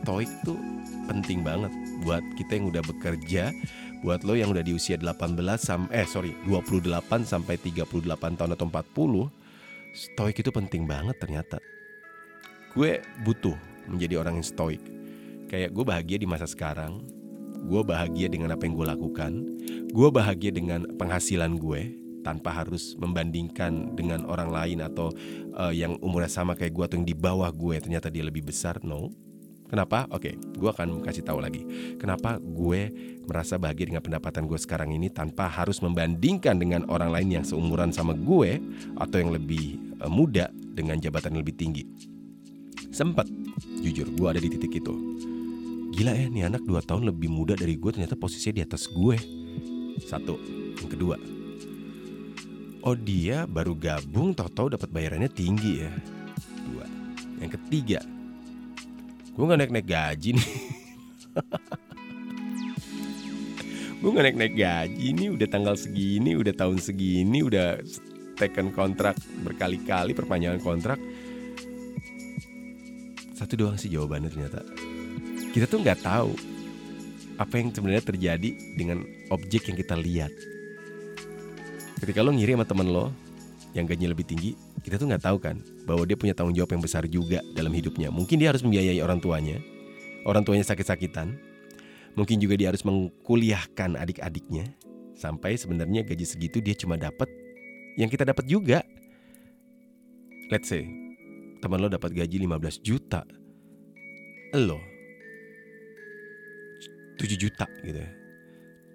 stoik 0.03 0.27
tuh 0.43 0.59
penting 1.07 1.47
banget 1.47 1.71
buat 2.03 2.19
kita 2.35 2.59
yang 2.59 2.67
udah 2.75 2.83
bekerja 2.83 3.55
buat 4.03 4.27
lo 4.27 4.35
yang 4.35 4.51
udah 4.51 4.59
di 4.59 4.75
usia 4.75 4.99
18 4.99 5.39
sampai 5.55 6.03
eh 6.03 6.03
sorry 6.03 6.35
28 6.43 7.23
sampai 7.23 7.55
38 7.55 7.87
tahun 8.35 8.51
atau 8.51 8.67
40 8.67 9.31
stoik 9.95 10.35
itu 10.43 10.51
penting 10.51 10.83
banget 10.83 11.15
ternyata. 11.23 11.63
Gue 12.75 12.99
butuh 13.23 13.55
menjadi 13.87 14.19
orang 14.19 14.43
yang 14.43 14.47
stoik 14.47 14.83
kayak 15.47 15.71
gue 15.71 15.85
bahagia 15.85 16.17
di 16.19 16.27
masa 16.27 16.49
sekarang 16.49 17.03
gue 17.63 17.81
bahagia 17.85 18.27
dengan 18.27 18.57
apa 18.57 18.65
yang 18.67 18.75
gue 18.75 18.87
lakukan 18.89 19.31
gue 19.93 20.09
bahagia 20.09 20.51
dengan 20.51 20.83
penghasilan 20.97 21.61
gue 21.61 21.93
tanpa 22.23 22.55
harus 22.55 22.95
membandingkan 22.95 23.93
dengan 23.93 24.23
orang 24.25 24.49
lain 24.49 24.79
atau 24.81 25.11
uh, 25.53 25.69
yang 25.69 25.99
umurnya 25.99 26.31
sama 26.31 26.55
kayak 26.55 26.73
gue 26.73 26.83
atau 26.83 26.95
yang 26.97 27.07
di 27.07 27.15
bawah 27.15 27.51
gue 27.51 27.75
ternyata 27.77 28.07
dia 28.07 28.23
lebih 28.25 28.47
besar 28.47 28.79
no 28.81 29.11
Kenapa? 29.73 30.05
Oke, 30.13 30.29
okay, 30.29 30.33
gue 30.37 30.69
akan 30.69 31.01
kasih 31.01 31.25
tahu 31.25 31.41
lagi. 31.41 31.65
Kenapa 31.97 32.37
gue 32.37 32.93
merasa 33.25 33.57
bahagia 33.57 33.89
dengan 33.89 34.05
pendapatan 34.05 34.45
gue 34.45 34.61
sekarang 34.61 34.93
ini 34.93 35.09
tanpa 35.09 35.49
harus 35.49 35.81
membandingkan 35.81 36.61
dengan 36.61 36.85
orang 36.93 37.09
lain 37.09 37.41
yang 37.41 37.45
seumuran 37.47 37.89
sama 37.89 38.13
gue 38.13 38.61
atau 39.01 39.17
yang 39.17 39.33
lebih 39.33 39.81
uh, 39.97 40.13
muda 40.13 40.53
dengan 40.53 41.01
jabatan 41.01 41.33
yang 41.33 41.41
lebih 41.41 41.57
tinggi. 41.57 41.89
Sempat, 42.93 43.25
jujur, 43.81 44.13
gue 44.13 44.27
ada 44.29 44.37
di 44.37 44.53
titik 44.53 44.77
itu. 44.77 44.93
Gila 45.89 46.21
ya, 46.21 46.29
nih 46.29 46.53
anak 46.53 46.61
2 46.69 46.77
tahun 46.85 47.09
lebih 47.09 47.33
muda 47.33 47.57
dari 47.57 47.73
gue 47.73 47.89
ternyata 47.89 48.13
posisinya 48.13 48.61
di 48.61 48.63
atas 48.69 48.85
gue. 48.93 49.17
Satu, 50.05 50.37
yang 50.77 50.89
kedua, 50.93 51.17
oh 52.85 52.93
dia 52.93 53.49
baru 53.49 53.73
gabung 53.73 54.37
tahu-tahu 54.37 54.77
dapat 54.77 54.93
bayarannya 54.93 55.33
tinggi 55.33 55.81
ya. 55.81 55.89
Dua, 56.61 56.85
yang 57.41 57.49
ketiga, 57.49 58.12
gue 59.33 59.43
gak 59.49 59.59
naik-naik 59.59 59.87
gaji 59.89 60.29
nih. 60.37 60.49
Gue 63.97 64.09
gak 64.13 64.25
naik-naik 64.29 64.55
gaji 64.55 65.07
nih 65.15 65.29
udah 65.33 65.47
tanggal 65.49 65.75
segini 65.79 66.37
udah 66.37 66.53
tahun 66.53 66.77
segini 66.77 67.41
udah 67.41 67.81
taken 68.37 68.69
kontrak 68.69 69.17
berkali-kali 69.41 70.13
perpanjangan 70.13 70.61
kontrak. 70.61 70.99
Satu 73.33 73.57
doang 73.57 73.77
sih 73.81 73.89
jawabannya 73.89 74.29
ternyata. 74.29 74.61
Kita 75.53 75.65
tuh 75.65 75.81
nggak 75.81 76.05
tahu 76.05 76.31
apa 77.41 77.53
yang 77.57 77.73
sebenarnya 77.73 78.05
terjadi 78.05 78.49
dengan 78.77 79.01
objek 79.33 79.69
yang 79.69 79.77
kita 79.77 79.97
lihat. 79.97 80.33
Ketika 81.97 82.21
lo 82.21 82.29
ngiri 82.35 82.53
sama 82.53 82.65
temen 82.69 82.93
lo 82.93 83.09
yang 83.73 83.89
gajinya 83.89 84.13
lebih 84.13 84.29
tinggi, 84.29 84.53
kita 84.85 85.01
tuh 85.01 85.09
nggak 85.09 85.25
tahu 85.25 85.37
kan 85.41 85.57
bahwa 85.83 86.03
dia 86.07 86.15
punya 86.15 86.31
tanggung 86.31 86.55
jawab 86.55 86.71
yang 86.75 86.83
besar 86.83 87.03
juga 87.07 87.39
dalam 87.55 87.71
hidupnya. 87.71 88.07
Mungkin 88.09 88.39
dia 88.39 88.51
harus 88.51 88.63
membiayai 88.63 88.99
orang 89.03 89.19
tuanya, 89.19 89.59
orang 90.23 90.43
tuanya 90.47 90.63
sakit-sakitan. 90.63 91.35
Mungkin 92.13 92.37
juga 92.37 92.53
dia 92.55 92.69
harus 92.69 92.85
mengkuliahkan 92.85 93.97
adik-adiknya 93.97 94.69
sampai 95.17 95.57
sebenarnya 95.57 96.05
gaji 96.05 96.25
segitu 96.25 96.61
dia 96.61 96.77
cuma 96.77 96.93
dapat 96.93 97.25
yang 97.97 98.07
kita 98.09 98.23
dapat 98.23 98.45
juga. 98.45 98.85
Let's 100.51 100.69
say 100.69 100.85
teman 101.63 101.79
lo 101.79 101.87
dapat 101.89 102.13
gaji 102.13 102.43
15 102.43 102.83
juta, 102.83 103.23
lo 104.53 104.79
7 107.17 107.39
juta 107.39 107.65
gitu 107.81 107.97
ya. 107.97 108.11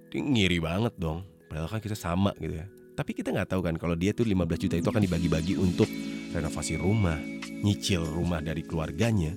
Dia 0.09 0.21
ngiri 0.21 0.59
banget 0.61 0.95
dong. 1.01 1.25
Padahal 1.49 1.69
kan 1.69 1.81
kita 1.81 1.97
sama 1.97 2.37
gitu 2.37 2.61
ya. 2.61 2.67
Tapi 2.93 3.15
kita 3.15 3.33
nggak 3.33 3.49
tahu 3.49 3.61
kan 3.65 3.75
kalau 3.81 3.97
dia 3.97 4.13
tuh 4.13 4.27
15 4.27 4.69
juta 4.69 4.75
itu 4.77 4.89
akan 4.91 5.03
dibagi-bagi 5.03 5.55
untuk 5.57 5.89
renovasi 6.33 6.81
rumah, 6.81 7.19
nyicil 7.65 8.05
rumah 8.05 8.41
dari 8.43 8.65
keluarganya, 8.65 9.33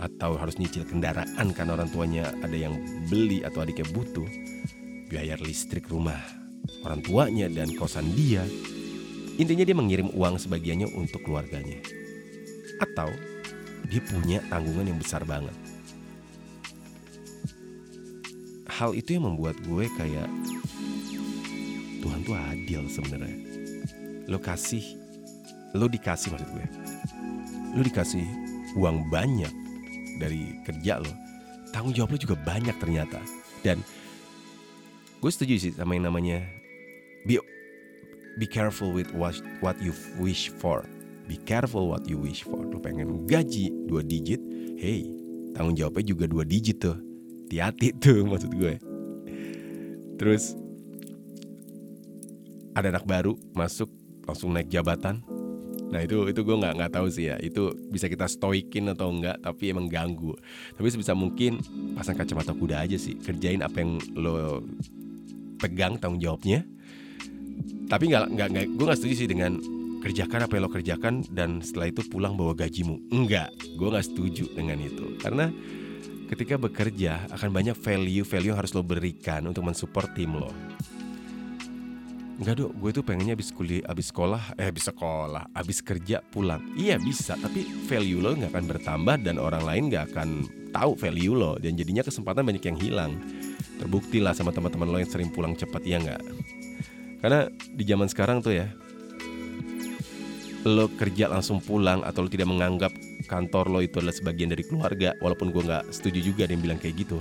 atau 0.00 0.38
harus 0.38 0.56
nyicil 0.56 0.88
kendaraan 0.88 1.52
karena 1.52 1.76
orang 1.76 1.90
tuanya 1.92 2.32
ada 2.40 2.56
yang 2.56 2.76
beli 3.10 3.44
atau 3.44 3.66
adiknya 3.66 3.86
butuh, 3.92 4.28
biaya 5.10 5.34
listrik 5.40 5.90
rumah 5.90 6.40
orang 6.84 7.00
tuanya 7.04 7.46
dan 7.50 7.72
kosan 7.76 8.12
dia. 8.14 8.44
Intinya 9.40 9.64
dia 9.64 9.76
mengirim 9.76 10.12
uang 10.12 10.36
sebagiannya 10.36 10.92
untuk 10.92 11.24
keluarganya. 11.24 11.80
Atau 12.80 13.08
dia 13.88 14.02
punya 14.04 14.44
tanggungan 14.52 14.92
yang 14.92 14.98
besar 15.00 15.24
banget. 15.24 15.54
Hal 18.68 18.96
itu 18.96 19.16
yang 19.16 19.28
membuat 19.28 19.60
gue 19.64 19.88
kayak 19.96 20.28
Tuhan 22.00 22.20
tuh 22.24 22.36
adil 22.36 22.88
sebenarnya. 22.88 23.36
Lo 24.28 24.40
kasih, 24.40 24.84
lo 25.74 25.86
dikasih 25.86 26.34
maksud 26.34 26.50
gue. 26.50 26.66
Lo 27.76 27.82
dikasih 27.86 28.26
uang 28.74 29.10
banyak 29.10 29.52
dari 30.18 30.58
kerja 30.66 30.98
lo. 30.98 31.12
Tanggung 31.70 31.94
jawab 31.94 32.14
lo 32.14 32.18
juga 32.18 32.36
banyak 32.38 32.74
ternyata. 32.82 33.22
Dan 33.62 33.82
gue 35.20 35.30
setuju 35.30 35.54
sih 35.60 35.72
sama 35.76 35.94
yang 35.94 36.10
namanya 36.10 36.42
be 37.28 37.38
be 38.40 38.46
careful 38.48 38.90
with 38.90 39.10
what 39.14 39.38
what 39.62 39.78
you 39.78 39.94
wish 40.18 40.50
for. 40.58 40.82
Be 41.30 41.38
careful 41.46 41.86
what 41.86 42.10
you 42.10 42.18
wish 42.18 42.42
for. 42.42 42.58
Lo 42.66 42.82
pengen 42.82 43.30
gaji 43.30 43.70
dua 43.86 44.02
digit, 44.02 44.42
hey 44.80 45.06
tanggung 45.54 45.78
jawabnya 45.78 46.04
juga 46.10 46.24
dua 46.26 46.42
digit 46.42 46.82
tuh. 46.82 46.98
Hati-hati 47.50 47.98
tuh 47.98 48.22
maksud 48.30 48.54
gue. 48.54 48.78
Terus 50.18 50.54
ada 52.74 52.94
anak 52.94 53.06
baru 53.06 53.34
masuk 53.54 53.90
langsung 54.26 54.54
naik 54.54 54.70
jabatan 54.70 55.26
Nah 55.90 56.00
itu 56.06 56.22
itu 56.30 56.40
gue 56.46 56.56
nggak 56.56 56.74
nggak 56.78 56.92
tahu 56.94 57.06
sih 57.10 57.34
ya 57.34 57.36
itu 57.42 57.74
bisa 57.90 58.06
kita 58.06 58.30
stoikin 58.30 58.86
atau 58.94 59.10
enggak 59.10 59.42
tapi 59.42 59.74
emang 59.74 59.90
ganggu. 59.90 60.38
Tapi 60.78 60.86
sebisa 60.86 61.12
mungkin 61.18 61.58
pasang 61.98 62.14
kacamata 62.14 62.54
kuda 62.54 62.86
aja 62.86 62.96
sih 62.96 63.18
kerjain 63.18 63.60
apa 63.60 63.82
yang 63.82 63.98
lo 64.14 64.62
pegang 65.58 65.98
tanggung 65.98 66.22
jawabnya. 66.22 66.62
Tapi 67.90 68.04
nggak 68.06 68.24
nggak 68.30 68.48
nggak 68.54 68.66
gue 68.70 68.84
nggak 68.86 68.98
setuju 69.02 69.14
sih 69.26 69.28
dengan 69.28 69.58
kerjakan 70.00 70.46
apa 70.46 70.52
yang 70.56 70.64
lo 70.64 70.72
kerjakan 70.72 71.14
dan 71.34 71.60
setelah 71.60 71.90
itu 71.90 72.06
pulang 72.06 72.38
bawa 72.38 72.54
gajimu. 72.54 73.10
Enggak, 73.10 73.50
gue 73.76 73.88
nggak 73.90 74.06
setuju 74.06 74.46
dengan 74.54 74.78
itu 74.78 75.18
karena 75.18 75.50
ketika 76.30 76.54
bekerja 76.54 77.26
akan 77.34 77.50
banyak 77.50 77.74
value 77.74 78.22
value 78.22 78.54
yang 78.54 78.58
harus 78.62 78.70
lo 78.70 78.86
berikan 78.86 79.42
untuk 79.50 79.66
mensupport 79.66 80.06
tim 80.14 80.38
lo. 80.38 80.69
Enggak 82.40 82.56
dok, 82.56 82.72
gue 82.72 82.90
tuh 82.96 83.04
pengennya 83.04 83.36
abis 83.36 83.52
kuliah, 83.52 83.84
abis 83.84 84.08
sekolah, 84.08 84.56
eh 84.56 84.72
abis 84.72 84.88
sekolah, 84.88 85.52
abis 85.52 85.84
kerja 85.84 86.24
pulang. 86.24 86.64
Iya 86.72 86.96
bisa, 86.96 87.36
tapi 87.36 87.68
value 87.84 88.16
lo 88.16 88.32
nggak 88.32 88.56
akan 88.56 88.64
bertambah 88.64 89.16
dan 89.20 89.36
orang 89.36 89.60
lain 89.60 89.92
nggak 89.92 90.08
akan 90.08 90.48
tahu 90.72 90.96
value 90.96 91.36
lo 91.36 91.60
dan 91.60 91.76
jadinya 91.76 92.00
kesempatan 92.00 92.40
banyak 92.40 92.64
yang 92.64 92.80
hilang. 92.80 93.12
Terbukti 93.76 94.24
lah 94.24 94.32
sama 94.32 94.56
teman-teman 94.56 94.88
lo 94.88 94.96
yang 94.96 95.12
sering 95.12 95.28
pulang 95.28 95.52
cepat 95.52 95.84
ya 95.84 96.00
nggak? 96.00 96.22
Karena 97.20 97.44
di 97.76 97.84
zaman 97.84 98.08
sekarang 98.08 98.40
tuh 98.40 98.56
ya, 98.56 98.72
lo 100.64 100.88
kerja 100.96 101.28
langsung 101.28 101.60
pulang 101.60 102.00
atau 102.08 102.24
lo 102.24 102.32
tidak 102.32 102.48
menganggap 102.48 102.96
kantor 103.28 103.68
lo 103.68 103.84
itu 103.84 104.00
adalah 104.00 104.16
sebagian 104.16 104.48
dari 104.48 104.64
keluarga, 104.64 105.12
walaupun 105.20 105.52
gue 105.52 105.60
nggak 105.60 105.92
setuju 105.92 106.32
juga 106.32 106.48
ada 106.48 106.56
yang 106.56 106.64
bilang 106.64 106.80
kayak 106.80 107.04
gitu. 107.04 107.20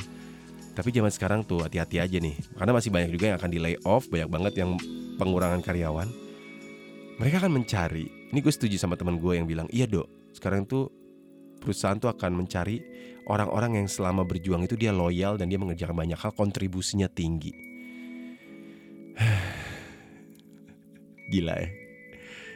Tapi 0.79 0.95
zaman 0.95 1.11
sekarang 1.11 1.43
tuh 1.43 1.59
hati-hati 1.67 1.99
aja 1.99 2.23
nih, 2.23 2.39
karena 2.55 2.71
masih 2.71 2.87
banyak 2.87 3.11
juga 3.11 3.35
yang 3.35 3.37
akan 3.43 3.51
di 3.51 3.59
lay 3.59 3.75
off, 3.83 4.07
banyak 4.07 4.31
banget 4.31 4.63
yang 4.63 4.79
pengurangan 5.19 5.59
karyawan, 5.59 6.07
mereka 7.19 7.43
akan 7.43 7.59
mencari. 7.59 8.07
Ini 8.31 8.39
gue 8.39 8.53
setuju 8.53 8.79
sama 8.79 8.95
teman 8.95 9.19
gue 9.19 9.35
yang 9.35 9.43
bilang, 9.43 9.67
iya 9.75 9.83
dok, 9.83 10.07
sekarang 10.31 10.63
tuh 10.63 10.87
perusahaan 11.59 11.99
tuh 11.99 12.07
akan 12.07 12.39
mencari 12.39 12.79
orang-orang 13.27 13.83
yang 13.83 13.87
selama 13.91 14.23
berjuang 14.23 14.63
itu 14.63 14.79
dia 14.79 14.95
loyal 14.95 15.35
dan 15.35 15.51
dia 15.51 15.59
mengerjakan 15.59 15.93
banyak 15.93 16.15
hal, 16.15 16.31
kontribusinya 16.31 17.11
tinggi. 17.11 17.51
Gila 21.35 21.55
ya. 21.59 21.69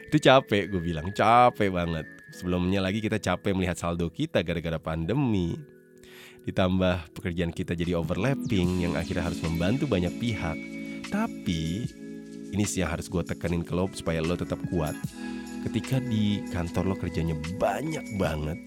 Itu 0.08 0.16
capek 0.16 0.72
gue 0.72 0.80
bilang, 0.80 1.12
capek 1.12 1.68
banget. 1.68 2.08
Sebelumnya 2.34 2.82
lagi 2.82 2.98
kita 2.98 3.22
capek 3.22 3.54
melihat 3.54 3.78
saldo 3.78 4.10
kita 4.10 4.42
gara-gara 4.42 4.80
pandemi. 4.80 5.54
Ditambah 6.44 7.14
pekerjaan 7.14 7.54
kita 7.54 7.78
jadi 7.78 7.94
overlapping 7.94 8.88
yang 8.88 8.98
akhirnya 8.98 9.30
harus 9.30 9.38
membantu 9.44 9.86
banyak 9.86 10.10
pihak. 10.18 10.58
Tapi 11.08 11.86
ini 12.54 12.64
sih 12.64 12.86
yang 12.86 12.94
harus 12.94 13.10
gue 13.10 13.20
tekenin 13.26 13.66
ke 13.66 13.74
lo 13.74 13.90
supaya 13.90 14.22
lo 14.22 14.38
tetap 14.38 14.62
kuat. 14.70 14.94
Ketika 15.66 15.98
di 15.98 16.46
kantor 16.54 16.94
lo 16.94 16.96
kerjanya 16.96 17.34
banyak 17.58 18.14
banget, 18.14 18.58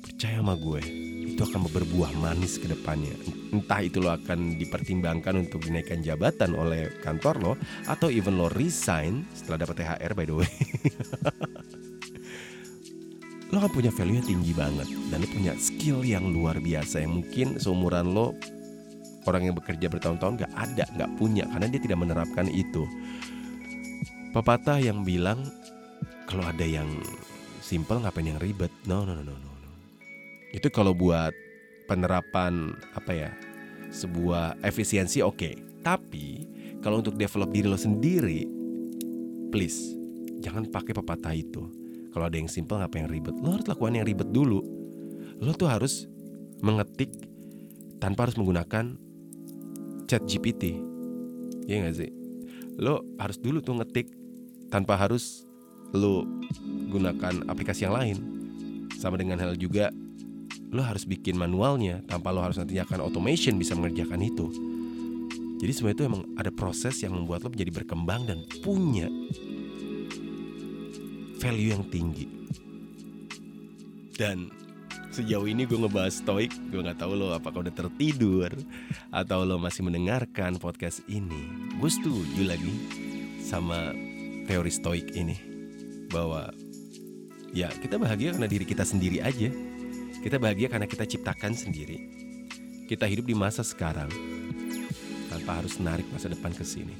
percaya 0.00 0.40
sama 0.40 0.56
gue, 0.56 0.80
itu 0.80 1.42
itu 1.42 1.58
akan 1.58 1.66
berbuah 1.74 2.12
manis 2.22 2.54
ke 2.54 2.70
depannya. 2.70 3.10
Entah 3.50 3.82
itu 3.82 3.98
lo 3.98 4.14
akan 4.14 4.62
dipertimbangkan 4.62 5.42
untuk 5.42 5.66
dinaikkan 5.66 5.98
jabatan 5.98 6.54
oleh 6.54 6.86
kantor 7.02 7.34
lo 7.42 7.52
atau 7.90 8.06
even 8.14 8.38
lo 8.38 8.46
resign 8.46 9.26
setelah 9.34 9.66
dapat 9.66 9.82
THR 9.82 10.12
by 10.14 10.22
the 10.22 10.34
way. 10.38 10.46
lo 13.52 13.58
kan 13.58 13.74
punya 13.74 13.90
value 13.90 14.22
yang 14.22 14.28
tinggi 14.38 14.52
banget 14.54 14.86
dan 15.10 15.18
lo 15.18 15.28
punya 15.34 15.52
skill 15.58 16.06
yang 16.06 16.30
luar 16.30 16.62
biasa 16.62 17.02
yang 17.02 17.18
mungkin 17.18 17.58
seumuran 17.58 18.14
lo 18.14 18.38
orang 19.26 19.50
yang 19.50 19.54
bekerja 19.56 19.86
bertahun-tahun 19.86 20.46
gak 20.46 20.52
ada, 20.54 20.84
gak 20.98 21.10
punya 21.18 21.46
karena 21.50 21.66
dia 21.70 21.80
tidak 21.82 21.98
menerapkan 22.02 22.46
itu. 22.50 22.84
Pepatah 24.32 24.80
yang 24.80 25.04
bilang 25.04 25.44
kalau 26.24 26.48
ada 26.48 26.64
yang 26.64 26.88
simple 27.60 28.00
ngapain 28.00 28.24
yang 28.24 28.40
ribet? 28.40 28.72
No, 28.88 29.04
no, 29.04 29.12
no, 29.12 29.22
no, 29.22 29.34
no. 29.36 29.50
no. 29.52 29.70
Itu 30.56 30.72
kalau 30.72 30.96
buat 30.96 31.32
penerapan 31.86 32.72
apa 32.96 33.12
ya? 33.12 33.30
Sebuah 33.92 34.64
efisiensi 34.64 35.20
oke. 35.20 35.36
Okay. 35.36 35.54
Tapi 35.84 36.48
kalau 36.80 37.04
untuk 37.04 37.18
develop 37.20 37.52
diri 37.52 37.68
lo 37.68 37.76
sendiri, 37.76 38.48
please 39.52 39.92
jangan 40.40 40.66
pakai 40.66 40.96
pepatah 40.96 41.36
itu. 41.36 41.62
Kalau 42.12 42.28
ada 42.28 42.36
yang 42.36 42.48
simple 42.48 42.80
ngapain 42.80 43.04
yang 43.04 43.12
ribet? 43.12 43.36
Lo 43.40 43.56
harus 43.56 43.68
lakukan 43.68 43.96
yang 43.96 44.06
ribet 44.08 44.28
dulu. 44.32 44.60
Lo 45.40 45.52
tuh 45.52 45.68
harus 45.68 46.08
mengetik 46.60 47.12
tanpa 48.02 48.26
harus 48.28 48.36
menggunakan 48.36 48.98
chat 50.12 50.28
GPT. 50.28 50.76
Iya 51.64 51.88
gak 51.88 51.96
sih? 51.96 52.12
Lo 52.76 53.00
harus 53.16 53.40
dulu 53.40 53.64
tuh 53.64 53.80
ngetik 53.80 54.12
tanpa 54.68 55.00
harus 55.00 55.48
lo 55.96 56.28
gunakan 56.92 57.48
aplikasi 57.48 57.88
yang 57.88 57.96
lain. 57.96 58.16
Sama 59.00 59.16
dengan 59.16 59.40
hal 59.40 59.56
juga 59.56 59.88
lo 60.68 60.84
harus 60.84 61.08
bikin 61.08 61.40
manualnya 61.40 62.04
tanpa 62.04 62.28
lo 62.28 62.44
harus 62.44 62.60
nantinya 62.60 62.84
akan 62.84 63.08
automation 63.08 63.56
bisa 63.56 63.72
mengerjakan 63.72 64.20
itu. 64.20 64.52
Jadi 65.64 65.72
semua 65.72 65.96
itu 65.96 66.04
emang 66.04 66.28
ada 66.36 66.52
proses 66.52 67.00
yang 67.00 67.16
membuat 67.16 67.48
lo 67.48 67.48
menjadi 67.48 67.72
berkembang 67.72 68.28
dan 68.28 68.44
punya 68.60 69.08
value 71.40 71.72
yang 71.72 71.88
tinggi. 71.88 72.28
Dan 74.12 74.52
sejauh 75.12 75.44
ini 75.44 75.68
gue 75.68 75.76
ngebahas 75.76 76.24
stoik, 76.24 76.56
gue 76.72 76.80
nggak 76.80 76.96
tahu 76.96 77.12
lo 77.12 77.36
apakah 77.36 77.60
udah 77.60 77.74
tertidur 77.76 78.48
atau 79.12 79.44
lo 79.44 79.60
masih 79.60 79.84
mendengarkan 79.84 80.56
podcast 80.56 81.04
ini. 81.04 81.68
Gue 81.76 81.92
setuju 81.92 82.48
lagi 82.48 82.72
sama 83.44 83.92
teori 84.48 84.72
stoik 84.72 85.12
ini 85.12 85.36
bahwa 86.08 86.48
ya 87.52 87.68
kita 87.68 88.00
bahagia 88.00 88.32
karena 88.32 88.48
diri 88.48 88.64
kita 88.64 88.88
sendiri 88.88 89.20
aja. 89.20 89.52
Kita 90.22 90.40
bahagia 90.40 90.72
karena 90.72 90.88
kita 90.88 91.04
ciptakan 91.04 91.52
sendiri. 91.52 91.98
Kita 92.88 93.04
hidup 93.04 93.28
di 93.28 93.36
masa 93.36 93.60
sekarang 93.60 94.08
tanpa 95.28 95.60
harus 95.60 95.76
narik 95.76 96.08
masa 96.08 96.32
depan 96.32 96.56
ke 96.56 96.64
sini. 96.64 96.94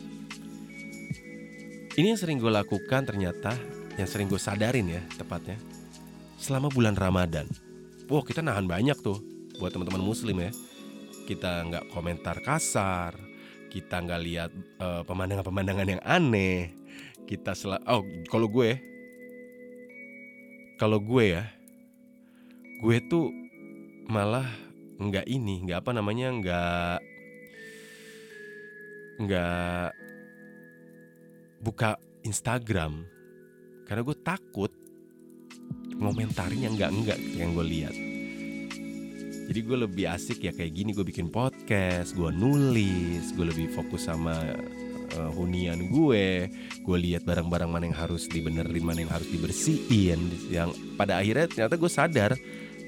Ini 1.93 2.13
yang 2.13 2.21
sering 2.21 2.41
gue 2.41 2.49
lakukan 2.49 3.05
ternyata, 3.05 3.53
yang 3.97 4.09
sering 4.09 4.29
gue 4.29 4.41
sadarin 4.41 4.89
ya 4.89 5.03
tepatnya, 5.17 5.57
selama 6.41 6.73
bulan 6.73 6.97
Ramadan. 6.97 7.72
Wah 8.11 8.23
kita 8.25 8.43
nahan 8.43 8.67
banyak 8.67 8.99
tuh 9.03 9.19
buat 9.59 9.71
teman-teman 9.71 10.03
muslim 10.03 10.39
ya. 10.43 10.51
Kita 11.23 11.63
nggak 11.69 11.95
komentar 11.95 12.43
kasar, 12.43 13.15
kita 13.71 14.03
nggak 14.03 14.23
lihat 14.27 14.51
uh, 14.83 15.03
pemandangan-pemandangan 15.07 15.87
yang 15.87 16.03
aneh, 16.03 16.75
kita 17.33 17.55
sel 17.57 17.79
oh 17.89 18.03
kalau 18.29 18.51
gue 18.51 18.77
kalau 20.77 20.99
gue 20.99 21.39
ya 21.39 21.49
gue 22.83 22.97
tuh 23.07 23.31
malah 24.11 24.45
nggak 24.99 25.27
ini 25.31 25.63
nggak 25.65 25.81
apa 25.81 25.91
namanya 25.95 26.29
nggak 26.29 26.99
nggak 29.23 29.89
buka 31.63 31.97
Instagram 32.27 33.07
karena 33.87 34.03
gue 34.03 34.17
takut 34.21 34.73
ngomentarin 35.99 36.61
yang 36.61 36.75
nggak 36.79 36.91
nggak 36.91 37.19
yang 37.37 37.51
gue 37.57 37.67
lihat. 37.67 37.95
Jadi 39.53 39.61
gue 39.69 39.79
lebih 39.85 40.07
asik 40.09 40.39
ya 40.49 40.53
kayak 40.55 40.73
gini 40.73 40.97
gue 40.97 41.05
bikin 41.05 41.29
podcast 41.29 42.17
gue 42.17 42.31
nulis 42.33 43.35
gue 43.37 43.45
lebih 43.45 43.69
fokus 43.75 44.09
sama 44.09 44.33
uh, 45.19 45.31
hunian 45.35 45.91
gue. 45.93 46.49
Gue 46.83 46.99
lihat 46.99 47.27
barang-barang 47.29 47.69
mana 47.69 47.85
yang 47.91 47.99
harus 47.99 48.31
dibenerin 48.31 48.85
mana 48.85 49.05
yang 49.05 49.13
harus 49.13 49.29
dibersihin. 49.29 50.31
Yang 50.49 50.79
pada 50.97 51.21
akhirnya 51.21 51.47
ternyata 51.51 51.77
gue 51.77 51.91
sadar 51.91 52.33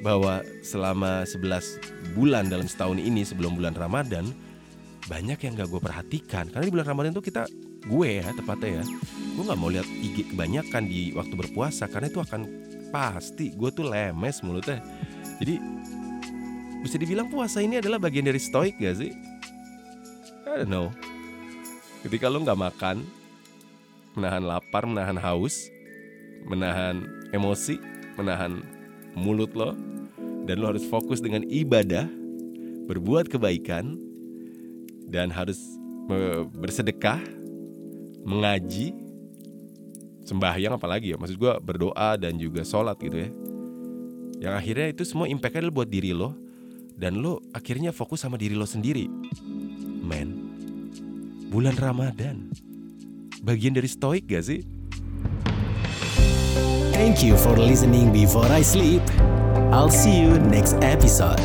bahwa 0.01 0.45
selama 0.61 1.25
11 1.25 2.13
bulan 2.13 2.49
dalam 2.49 2.69
setahun 2.69 3.01
ini 3.01 3.25
sebelum 3.25 3.57
bulan 3.57 3.73
Ramadan 3.73 4.29
banyak 5.05 5.37
yang 5.37 5.53
gak 5.57 5.69
gue 5.69 5.81
perhatikan. 5.81 6.49
Karena 6.49 6.65
di 6.65 6.73
bulan 6.73 6.89
Ramadan 6.89 7.13
tuh 7.13 7.25
kita 7.25 7.45
gue 7.85 8.09
ya 8.25 8.33
tepatnya 8.33 8.81
ya 8.81 8.85
gue 9.35 9.45
nggak 9.45 9.61
mau 9.61 9.69
lihat 9.69 9.85
IG 9.85 10.33
kebanyakan 10.33 10.89
di 10.89 11.13
waktu 11.13 11.35
berpuasa 11.37 11.85
karena 11.91 12.09
itu 12.09 12.23
akan 12.23 12.64
pasti 12.95 13.51
gue 13.51 13.71
tuh 13.75 13.91
lemes 13.91 14.39
mulutnya. 14.47 14.79
Jadi 15.43 15.59
bisa 16.87 16.95
dibilang 16.95 17.27
puasa 17.27 17.59
ini 17.59 17.83
adalah 17.83 17.99
bagian 17.99 18.31
dari 18.31 18.39
stoik 18.39 18.79
gak 18.79 19.03
sih? 19.03 19.11
I 20.47 20.63
don't 20.63 20.71
know. 20.71 20.95
Ketika 22.07 22.31
lo 22.31 22.39
nggak 22.47 22.61
makan, 22.61 23.03
menahan 24.15 24.47
lapar, 24.47 24.87
menahan 24.87 25.19
haus, 25.19 25.67
menahan 26.47 27.03
emosi, 27.35 27.83
menahan 28.15 28.63
mulut 29.19 29.51
lo, 29.59 29.75
dan 30.47 30.63
lo 30.63 30.71
harus 30.71 30.87
fokus 30.87 31.19
dengan 31.19 31.43
ibadah, 31.49 32.07
berbuat 32.87 33.33
kebaikan, 33.33 33.99
dan 35.11 35.33
harus 35.33 35.59
bersedekah, 36.61 37.19
mengaji, 38.23 38.93
sembahyang 40.25 40.75
apalagi 40.81 41.13
ya, 41.13 41.17
maksud 41.21 41.37
gue 41.37 41.53
berdoa 41.61 42.17
dan 42.17 42.41
juga 42.41 42.65
sholat 42.65 42.97
gitu 42.99 43.17
ya. 43.17 43.31
Yang 44.51 44.55
akhirnya 44.61 44.87
itu 44.91 45.03
semua 45.07 45.31
impactnya 45.31 45.71
buat 45.71 45.89
diri 45.89 46.11
lo, 46.17 46.35
dan 46.97 47.21
lo 47.21 47.41
akhirnya 47.55 47.95
fokus 47.95 48.25
sama 48.25 48.41
diri 48.41 48.57
lo 48.57 48.67
sendiri. 48.67 49.07
Men, 50.05 50.29
bulan 51.49 51.77
Ramadan. 51.79 52.51
Bagian 53.45 53.77
dari 53.77 53.89
stoik 53.89 54.25
gak 54.29 54.45
sih? 54.49 54.61
Thank 56.97 57.21
you 57.21 57.37
for 57.37 57.57
listening 57.61 58.09
before 58.15 58.49
I 58.49 58.65
sleep. 58.65 59.05
I'll 59.75 59.93
see 59.93 60.25
you 60.25 60.41
next 60.41 60.81
episode. 60.81 61.43